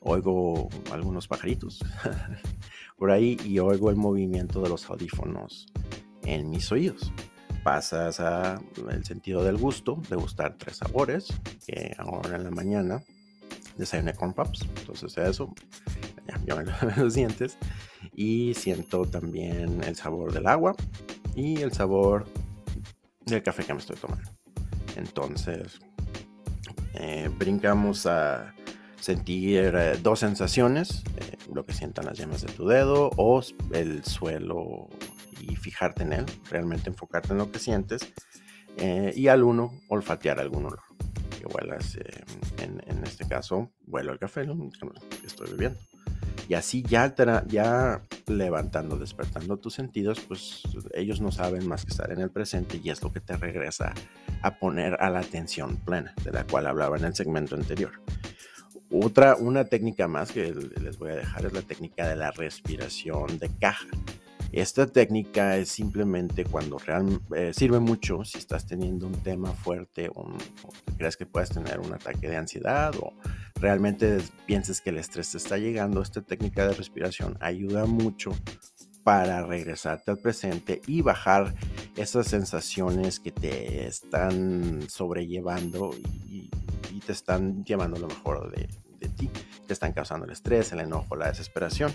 oigo 0.00 0.68
algunos 0.92 1.28
pajaritos 1.28 1.84
por 2.96 3.10
ahí 3.10 3.36
y 3.44 3.58
oigo 3.58 3.90
el 3.90 3.96
movimiento 3.96 4.60
de 4.62 4.68
los 4.68 4.88
audífonos 4.88 5.66
en 6.24 6.50
mis 6.50 6.70
oídos 6.72 7.12
pasas 7.62 8.20
a 8.20 8.60
el 8.90 9.04
sentido 9.04 9.44
del 9.44 9.56
gusto, 9.56 10.00
de 10.08 10.16
gustar 10.16 10.56
tres 10.58 10.76
sabores, 10.76 11.28
que 11.66 11.94
ahora 11.98 12.36
en 12.36 12.44
la 12.44 12.50
mañana 12.50 13.02
desayuné 13.76 14.14
con 14.14 14.32
paps, 14.32 14.66
entonces 14.76 15.16
eso, 15.18 15.54
ya, 16.26 16.40
yo 16.44 16.56
me 16.56 16.64
los 16.96 17.14
dientes 17.14 17.58
y 18.14 18.54
siento 18.54 19.04
también 19.04 19.82
el 19.84 19.94
sabor 19.96 20.32
del 20.32 20.46
agua 20.46 20.74
y 21.34 21.60
el 21.60 21.72
sabor 21.72 22.26
del 23.24 23.42
café 23.42 23.64
que 23.64 23.74
me 23.74 23.80
estoy 23.80 23.96
tomando. 23.96 24.28
Entonces, 24.96 25.78
eh, 26.94 27.30
brincamos 27.38 28.06
a 28.06 28.54
sentir 29.00 29.72
eh, 29.76 29.98
dos 30.02 30.18
sensaciones, 30.18 31.04
eh, 31.16 31.36
lo 31.52 31.64
que 31.64 31.72
sientan 31.72 32.06
las 32.06 32.18
yemas 32.18 32.42
de 32.42 32.52
tu 32.52 32.66
dedo 32.66 33.10
o 33.16 33.40
el 33.72 34.04
suelo 34.04 34.88
y 35.40 35.56
fijarte 35.56 36.02
en 36.02 36.12
él, 36.12 36.26
realmente 36.50 36.90
enfocarte 36.90 37.32
en 37.32 37.38
lo 37.38 37.50
que 37.50 37.58
sientes. 37.58 38.12
Eh, 38.76 39.12
y 39.16 39.28
al 39.28 39.42
uno, 39.42 39.72
olfatear 39.88 40.38
algún 40.40 40.66
olor. 40.66 40.82
Que 41.38 41.46
huelas, 41.46 41.96
eh, 41.96 42.24
en, 42.58 43.04
este 43.04 43.26
caso, 43.26 43.72
huelo 43.86 44.12
el 44.12 44.18
café 44.18 44.46
que 44.46 45.26
estoy 45.26 45.50
bebiendo. 45.50 45.78
Y 46.48 46.54
así 46.54 46.82
ya, 46.82 47.14
ya 47.46 48.02
levantando, 48.26 48.96
despertando 48.96 49.58
tus 49.58 49.74
sentidos, 49.74 50.20
pues 50.20 50.62
ellos 50.94 51.20
no 51.20 51.30
saben 51.30 51.68
más 51.68 51.84
que 51.84 51.90
estar 51.90 52.10
en 52.10 52.20
el 52.20 52.30
presente 52.30 52.80
y 52.82 52.88
es 52.88 53.02
lo 53.02 53.12
que 53.12 53.20
te 53.20 53.36
regresa 53.36 53.92
a 54.42 54.58
poner 54.58 54.96
a 55.00 55.10
la 55.10 55.20
atención 55.20 55.76
plena, 55.76 56.14
de 56.24 56.30
la 56.30 56.46
cual 56.46 56.66
hablaba 56.66 56.96
en 56.96 57.04
el 57.04 57.14
segmento 57.14 57.54
anterior. 57.54 57.92
Otra, 58.90 59.36
una 59.36 59.66
técnica 59.66 60.08
más 60.08 60.32
que 60.32 60.54
les 60.80 60.98
voy 60.98 61.10
a 61.10 61.16
dejar 61.16 61.44
es 61.44 61.52
la 61.52 61.60
técnica 61.60 62.08
de 62.08 62.16
la 62.16 62.30
respiración 62.30 63.38
de 63.38 63.50
caja. 63.60 63.86
Esta 64.52 64.86
técnica 64.86 65.58
es 65.58 65.68
simplemente 65.68 66.44
cuando 66.44 66.78
eh, 67.36 67.52
sirve 67.52 67.80
mucho 67.80 68.24
si 68.24 68.38
estás 68.38 68.66
teniendo 68.66 69.06
un 69.06 69.22
tema 69.22 69.52
fuerte 69.52 70.08
o, 70.14 70.26
crees 70.96 71.18
que 71.18 71.26
puedes 71.26 71.50
tener 71.50 71.80
un 71.80 71.92
ataque 71.92 72.28
de 72.28 72.36
ansiedad 72.36 72.94
o 72.96 73.12
realmente 73.56 74.18
pienses 74.46 74.80
que 74.80 74.90
el 74.90 74.98
estrés 74.98 75.32
te 75.32 75.36
está 75.36 75.58
llegando. 75.58 76.00
Esta 76.00 76.22
técnica 76.22 76.66
de 76.66 76.72
respiración 76.72 77.36
ayuda 77.40 77.84
mucho 77.84 78.30
para 79.04 79.44
regresarte 79.44 80.10
al 80.10 80.18
presente 80.18 80.80
y 80.86 81.02
bajar 81.02 81.54
esas 81.96 82.26
sensaciones 82.26 83.20
que 83.20 83.32
te 83.32 83.86
están 83.86 84.80
sobrellevando 84.88 85.90
y, 86.26 86.50
te 87.06 87.12
están 87.12 87.64
llevando 87.64 87.98
lo 87.98 88.06
mejor 88.06 88.54
de, 88.54 88.68
de 88.98 89.08
ti, 89.08 89.30
te 89.66 89.72
están 89.72 89.94
causando 89.94 90.26
el 90.26 90.32
estrés, 90.32 90.72
el 90.72 90.80
enojo, 90.80 91.16
la 91.16 91.28
desesperación. 91.28 91.90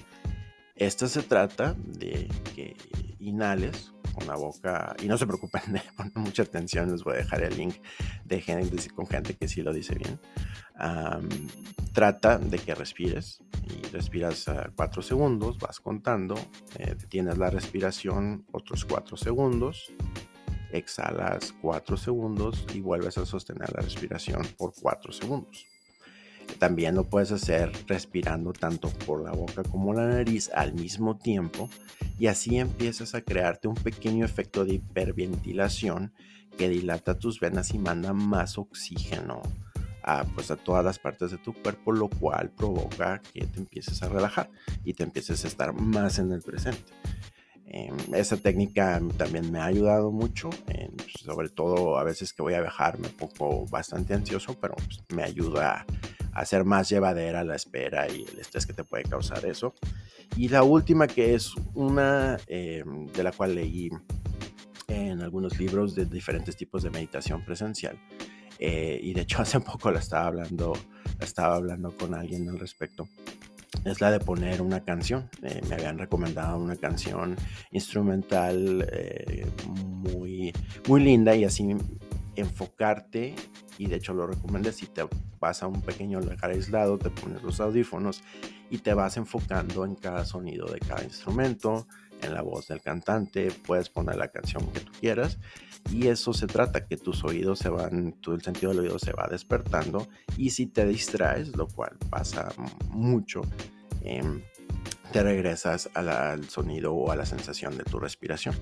Esto 0.76 1.08
se 1.08 1.24
trata 1.24 1.76
de 1.78 2.28
que 2.56 2.76
inhales 3.20 3.94
con 4.14 4.28
la 4.28 4.36
boca, 4.36 4.96
y 5.02 5.08
no 5.08 5.18
se 5.18 5.26
preocupen 5.26 5.74
de 5.74 5.82
poner 5.98 6.16
mucha 6.16 6.44
atención, 6.44 6.92
les 6.92 7.04
voy 7.04 7.16
a 7.16 7.18
dejar 7.18 7.44
el 7.44 7.58
link 7.58 7.76
de 8.26 8.42
con 8.96 9.08
gente 9.08 9.34
que 9.36 9.48
sí 9.48 9.62
lo 9.62 9.74
dice 9.74 9.96
bien. 9.96 10.20
trata 11.94 12.38
de 12.38 12.60
que 12.60 12.76
respires 12.76 13.44
y 13.68 13.88
respiras 13.88 14.48
a 14.48 14.72
4 14.76 15.02
segundos, 15.02 15.58
vas 15.58 15.80
contando, 15.80 16.36
eh, 16.78 16.96
detienes 16.96 17.38
la 17.38 17.50
respiración 17.50 18.46
otros 18.52 18.86
4 18.86 19.18
segundos, 19.18 19.92
exhalas 20.72 21.54
4 21.62 21.98
segundos 21.98 22.66
y 22.74 22.82
vuelves 22.82 23.18
a 23.18 23.26
sostener 23.26 23.72
la 23.74 23.82
respiración 23.82 24.42
por 24.58 24.74
4 24.80 25.12
segundos. 25.12 25.73
También 26.60 26.96
lo 26.96 27.04
puedes 27.04 27.32
hacer 27.32 27.72
respirando 27.88 28.54
tanto 28.54 28.90
por 29.06 29.24
la 29.24 29.32
boca 29.32 29.64
como 29.64 29.94
la 29.94 30.08
nariz 30.08 30.50
al 30.54 30.74
mismo 30.74 31.18
tiempo 31.18 31.70
y 32.20 32.28
así 32.28 32.58
empiezas 32.58 33.16
a 33.16 33.22
crearte 33.22 33.68
un 33.68 33.76
pequeño 33.76 34.26
efecto 34.26 34.66
de 34.66 34.76
hiperventilación 34.76 36.14
que 36.58 36.70
dilata 36.70 37.18
tus 37.18 37.40
venas 37.40 37.74
y 37.74 37.80
manda 37.80 38.14
más 38.14 38.58
oxígeno 38.58 39.42
a, 40.04 40.24
pues, 40.26 40.52
a 40.52 40.56
todas 40.56 40.84
las 40.84 41.00
partes 41.00 41.32
de 41.32 41.38
tu 41.38 41.54
cuerpo, 41.54 41.92
lo 41.92 42.10
cual 42.10 42.52
provoca 42.52 43.22
que 43.34 43.46
te 43.48 43.60
empieces 43.60 44.04
a 44.04 44.10
relajar 44.10 44.50
y 44.84 44.94
te 44.94 45.04
empieces 45.04 45.44
a 45.44 45.48
estar 45.48 45.74
más 45.74 46.20
en 46.20 46.32
el 46.32 46.42
presente. 46.42 46.94
Em, 47.66 47.96
esa 48.14 48.38
técnica 48.38 49.02
también 49.18 49.52
me 49.52 49.60
ha 49.60 49.66
ayudado 49.66 50.12
mucho, 50.12 50.50
sobre 51.24 51.50
todo 51.50 51.98
a 51.98 52.04
veces 52.04 52.34
que 52.34 52.44
voy 52.44 52.54
a 52.54 52.62
viajar 52.62 53.00
me 53.00 53.10
pongo 53.10 53.66
bastante 53.66 54.14
ansioso, 54.14 54.56
pero 54.60 54.76
pues, 54.76 55.04
me 55.10 55.24
ayuda 55.24 55.80
a 55.80 55.86
hacer 56.34 56.66
más 56.66 56.90
llevadera 56.90 57.44
la 57.44 57.56
espera 57.56 58.08
y 58.10 58.26
el 58.32 58.40
estrés 58.40 58.66
que 58.66 58.74
te 58.74 58.84
puede 58.84 59.04
causar 59.04 59.46
eso. 59.46 59.74
Y 60.36 60.50
la 60.50 60.64
última 60.64 61.08
que 61.08 61.36
es 61.36 61.54
una 61.74 62.38
eh, 62.48 62.84
de 63.14 63.24
la 63.24 63.32
cual 63.32 63.56
leí 63.56 63.90
en 64.88 65.22
algunos 65.22 65.60
libros 65.60 65.96
de 65.96 66.06
diferentes 66.06 66.56
tipos 66.56 66.84
de 66.84 66.90
meditación 66.90 67.44
presencial. 67.46 68.00
Eh, 68.60 69.00
y 69.02 69.14
de 69.14 69.22
hecho 69.22 69.42
hace 69.42 69.60
poco 69.60 69.92
la 69.92 70.00
estaba 70.00 70.28
hablando, 70.28 70.74
estaba 71.20 71.56
hablando 71.56 71.96
con 71.96 72.14
alguien 72.14 72.50
al 72.50 72.60
respecto. 72.60 73.08
Es 73.86 74.02
la 74.02 74.12
de 74.12 74.20
poner 74.20 74.62
una 74.62 74.84
canción. 74.84 75.30
Eh, 75.44 75.62
me 75.68 75.76
habían 75.76 75.98
recomendado 75.98 76.58
una 76.58 76.76
canción 76.76 77.36
instrumental 77.72 78.88
muy, 79.66 80.54
muy 80.88 81.04
linda 81.04 81.36
y 81.36 81.44
así 81.44 81.76
enfocarte 82.36 83.36
y 83.78 83.88
de 83.88 83.98
hecho 83.98 84.14
lo 84.14 84.28
recomendé 84.28 84.72
si 84.72 84.88
te 84.88 85.06
vas 85.40 85.64
a 85.64 85.68
un 85.68 85.82
pequeño 85.82 86.20
lugar 86.20 86.52
aislado, 86.52 86.98
te 86.98 87.10
pones 87.10 87.42
los 87.44 87.60
audífonos 87.60 88.24
y 88.70 88.80
te 88.80 88.94
vas 88.94 89.18
enfocando 89.18 89.86
en 89.86 89.96
cada 89.96 90.26
sonido 90.26 90.68
de 90.68 90.80
cada 90.80 91.04
instrumento, 91.04 91.88
en 92.22 92.34
la 92.34 92.42
voz 92.42 92.68
del 92.68 92.82
cantante, 92.82 93.52
puedes 93.66 93.90
poner 93.90 94.16
la 94.16 94.30
canción 94.30 94.66
que 94.72 94.80
tú 94.80 94.92
quieras 95.00 95.38
y 95.92 96.08
eso 96.08 96.34
se 96.34 96.48
trata, 96.48 96.86
que 96.86 96.98
tus 96.98 97.24
oídos 97.24 97.60
se 97.60 97.70
van, 97.70 98.14
todo 98.14 98.36
el 98.36 98.42
sentido 98.42 98.72
del 98.72 98.82
oído 98.82 99.00
se 99.00 99.12
va 99.12 99.28
despertando 99.30 100.08
y 100.38 100.52
si 100.52 100.68
te 100.68 100.86
distraes, 100.86 101.56
lo 101.56 101.68
cual 101.68 101.98
pasa 102.10 102.54
mucho, 102.90 103.42
em, 104.02 104.42
te 105.12 105.22
regresas 105.22 105.90
al 105.94 106.50
sonido 106.50 106.94
o 106.94 107.12
a 107.12 107.16
la 107.16 107.26
sensación 107.26 107.78
de 107.78 107.84
tu 107.84 108.00
respiración. 108.00 108.56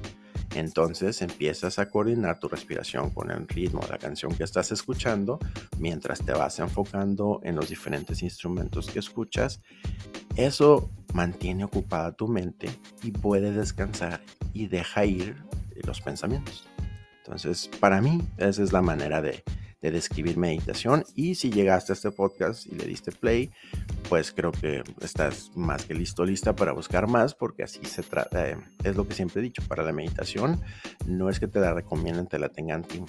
Entonces 0.56 1.22
empiezas 1.22 1.80
a 1.80 1.90
coordinar 1.90 2.40
tu 2.40 2.48
respiración 2.48 3.10
con 3.12 3.32
el 3.32 3.48
ritmo 3.48 3.82
de 3.82 3.90
la 3.90 3.98
canción 3.98 4.36
que 4.36 4.44
estás 4.44 4.72
escuchando 4.72 5.40
mientras 5.80 6.20
te 6.20 6.34
vas 6.34 6.60
enfocando 6.60 7.40
en 7.44 7.56
los 7.56 7.70
diferentes 7.70 8.22
instrumentos 8.22 8.88
que 8.88 9.00
escuchas. 9.00 9.62
Eso 10.36 10.92
mantiene 11.14 11.64
ocupada 11.64 12.14
tu 12.14 12.28
mente 12.28 12.70
y 13.04 13.12
puede 13.12 13.52
descansar 13.52 14.22
y 14.54 14.68
deja 14.68 15.06
ir 15.06 15.38
los 15.86 16.02
pensamientos. 16.02 16.68
Entonces, 17.24 17.70
para 17.80 18.02
mí, 18.02 18.22
esa 18.38 18.64
es 18.64 18.74
la 18.74 18.82
manera 18.82 19.22
de, 19.22 19.44
describir 19.89 20.38
meditación. 20.38 21.04
Y 21.15 21.36
si 21.36 21.50
llegaste 21.50 21.91
a 21.91 21.96
este 21.96 22.12
podcast 22.12 22.67
y 22.67 22.76
le 22.76 22.86
diste 22.86 23.12
play, 23.12 23.50
pues 24.10 24.32
creo 24.32 24.52
que 24.52 24.84
estás 25.02 25.52
más 25.56 25.86
que 25.86 25.96
listo, 25.96 26.24
lista 26.24 26.56
para 26.56 26.74
buscar 26.74 27.08
más, 27.08 27.34
porque 27.34 27.63
así 27.63 27.84
se 27.86 28.04
trata, 28.04 28.50
eh, 28.50 28.58
es 28.84 28.96
lo 28.96 29.08
que 29.08 29.15
siempre 29.15 29.39
he 29.41 29.44
dicho, 29.44 29.63
para 29.67 29.84
la 29.84 29.91
meditación 29.91 30.62
no 31.08 31.30
es 31.30 31.39
que 31.39 31.48
te 31.48 31.60
la 31.60 31.74
recomienden, 31.74 32.28
te 32.28 32.38
la 32.38 32.50
tengan 32.50 32.84
que 32.84 33.04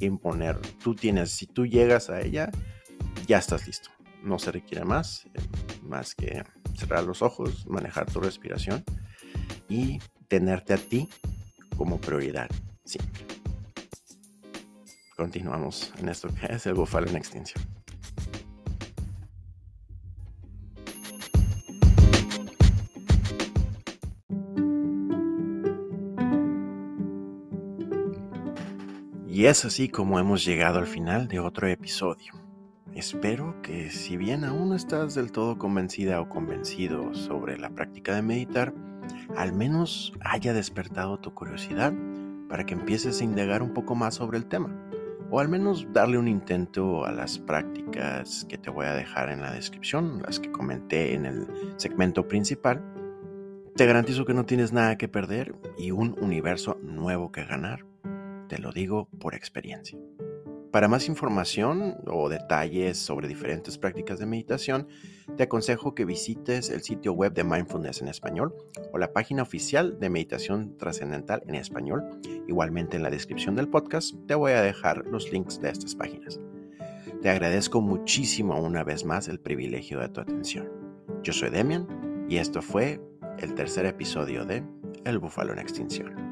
imponer. 0.00 0.58
Tú 0.82 0.94
tienes, 0.94 1.30
si 1.30 1.46
tú 1.46 1.66
llegas 1.66 2.10
a 2.10 2.20
ella, 2.20 2.50
ya 3.26 3.38
estás 3.38 3.66
listo. 3.66 3.90
No 4.22 4.38
se 4.38 4.50
requiere 4.50 4.84
más, 4.84 5.26
eh, 5.26 5.40
más 5.82 6.14
que 6.14 6.44
cerrar 6.74 7.04
los 7.04 7.22
ojos, 7.22 7.66
manejar 7.66 8.10
tu 8.10 8.20
respiración 8.20 8.84
y 9.68 10.00
tenerte 10.28 10.74
a 10.74 10.76
ti 10.76 11.08
como 11.76 12.00
prioridad 12.00 12.48
siempre. 12.84 13.27
Continuamos 15.18 15.92
en 15.98 16.08
esto 16.10 16.28
que 16.28 16.46
es 16.46 16.64
el 16.66 16.74
búfalo 16.74 17.08
en 17.08 17.16
extinción. 17.16 17.60
Y 29.26 29.46
es 29.46 29.64
así 29.64 29.88
como 29.88 30.20
hemos 30.20 30.44
llegado 30.44 30.78
al 30.78 30.86
final 30.86 31.26
de 31.26 31.40
otro 31.40 31.66
episodio. 31.66 32.34
Espero 32.94 33.60
que 33.60 33.90
si 33.90 34.16
bien 34.16 34.44
aún 34.44 34.68
no 34.68 34.76
estás 34.76 35.16
del 35.16 35.32
todo 35.32 35.58
convencida 35.58 36.20
o 36.20 36.28
convencido 36.28 37.12
sobre 37.12 37.58
la 37.58 37.70
práctica 37.70 38.14
de 38.14 38.22
meditar, 38.22 38.72
al 39.36 39.52
menos 39.52 40.12
haya 40.20 40.52
despertado 40.52 41.18
tu 41.18 41.34
curiosidad 41.34 41.92
para 42.48 42.64
que 42.64 42.74
empieces 42.74 43.20
a 43.20 43.24
indagar 43.24 43.64
un 43.64 43.74
poco 43.74 43.96
más 43.96 44.14
sobre 44.14 44.38
el 44.38 44.46
tema, 44.46 44.70
o 45.30 45.40
al 45.40 45.48
menos 45.48 45.86
darle 45.92 46.18
un 46.18 46.28
intento 46.28 47.04
a 47.04 47.12
las 47.12 47.38
prácticas 47.38 48.46
que 48.48 48.58
te 48.58 48.70
voy 48.70 48.86
a 48.86 48.94
dejar 48.94 49.30
en 49.30 49.40
la 49.40 49.52
descripción, 49.52 50.22
las 50.22 50.40
que 50.40 50.50
comenté 50.50 51.14
en 51.14 51.26
el 51.26 51.46
segmento 51.76 52.26
principal. 52.26 52.82
Te 53.76 53.86
garantizo 53.86 54.24
que 54.24 54.34
no 54.34 54.46
tienes 54.46 54.72
nada 54.72 54.96
que 54.96 55.08
perder 55.08 55.54
y 55.76 55.90
un 55.90 56.16
universo 56.20 56.78
nuevo 56.82 57.30
que 57.30 57.44
ganar. 57.44 57.84
Te 58.48 58.58
lo 58.58 58.72
digo 58.72 59.08
por 59.20 59.34
experiencia. 59.34 59.98
Para 60.72 60.88
más 60.88 61.08
información 61.08 61.96
o 62.06 62.28
detalles 62.28 62.98
sobre 62.98 63.28
diferentes 63.28 63.78
prácticas 63.78 64.18
de 64.18 64.26
meditación, 64.26 64.88
te 65.36 65.44
aconsejo 65.44 65.94
que 65.94 66.04
visites 66.04 66.70
el 66.70 66.82
sitio 66.82 67.12
web 67.12 67.32
de 67.32 67.44
Mindfulness 67.44 68.02
en 68.02 68.08
español 68.08 68.54
o 68.92 68.98
la 68.98 69.12
página 69.12 69.42
oficial 69.42 69.98
de 70.00 70.10
Meditación 70.10 70.76
Trascendental 70.76 71.42
en 71.46 71.54
español. 71.54 72.20
Igualmente 72.46 72.96
en 72.96 73.02
la 73.02 73.10
descripción 73.10 73.54
del 73.54 73.68
podcast 73.68 74.14
te 74.26 74.34
voy 74.34 74.52
a 74.52 74.62
dejar 74.62 75.06
los 75.06 75.32
links 75.32 75.60
de 75.60 75.70
estas 75.70 75.94
páginas. 75.94 76.40
Te 77.22 77.30
agradezco 77.30 77.80
muchísimo 77.80 78.60
una 78.60 78.84
vez 78.84 79.04
más 79.04 79.28
el 79.28 79.40
privilegio 79.40 80.00
de 80.00 80.08
tu 80.08 80.20
atención. 80.20 80.68
Yo 81.22 81.32
soy 81.32 81.50
Demian 81.50 82.26
y 82.28 82.36
esto 82.36 82.62
fue 82.62 83.00
el 83.38 83.54
tercer 83.54 83.86
episodio 83.86 84.44
de 84.44 84.64
El 85.04 85.18
Búfalo 85.18 85.52
en 85.52 85.58
Extinción. 85.58 86.27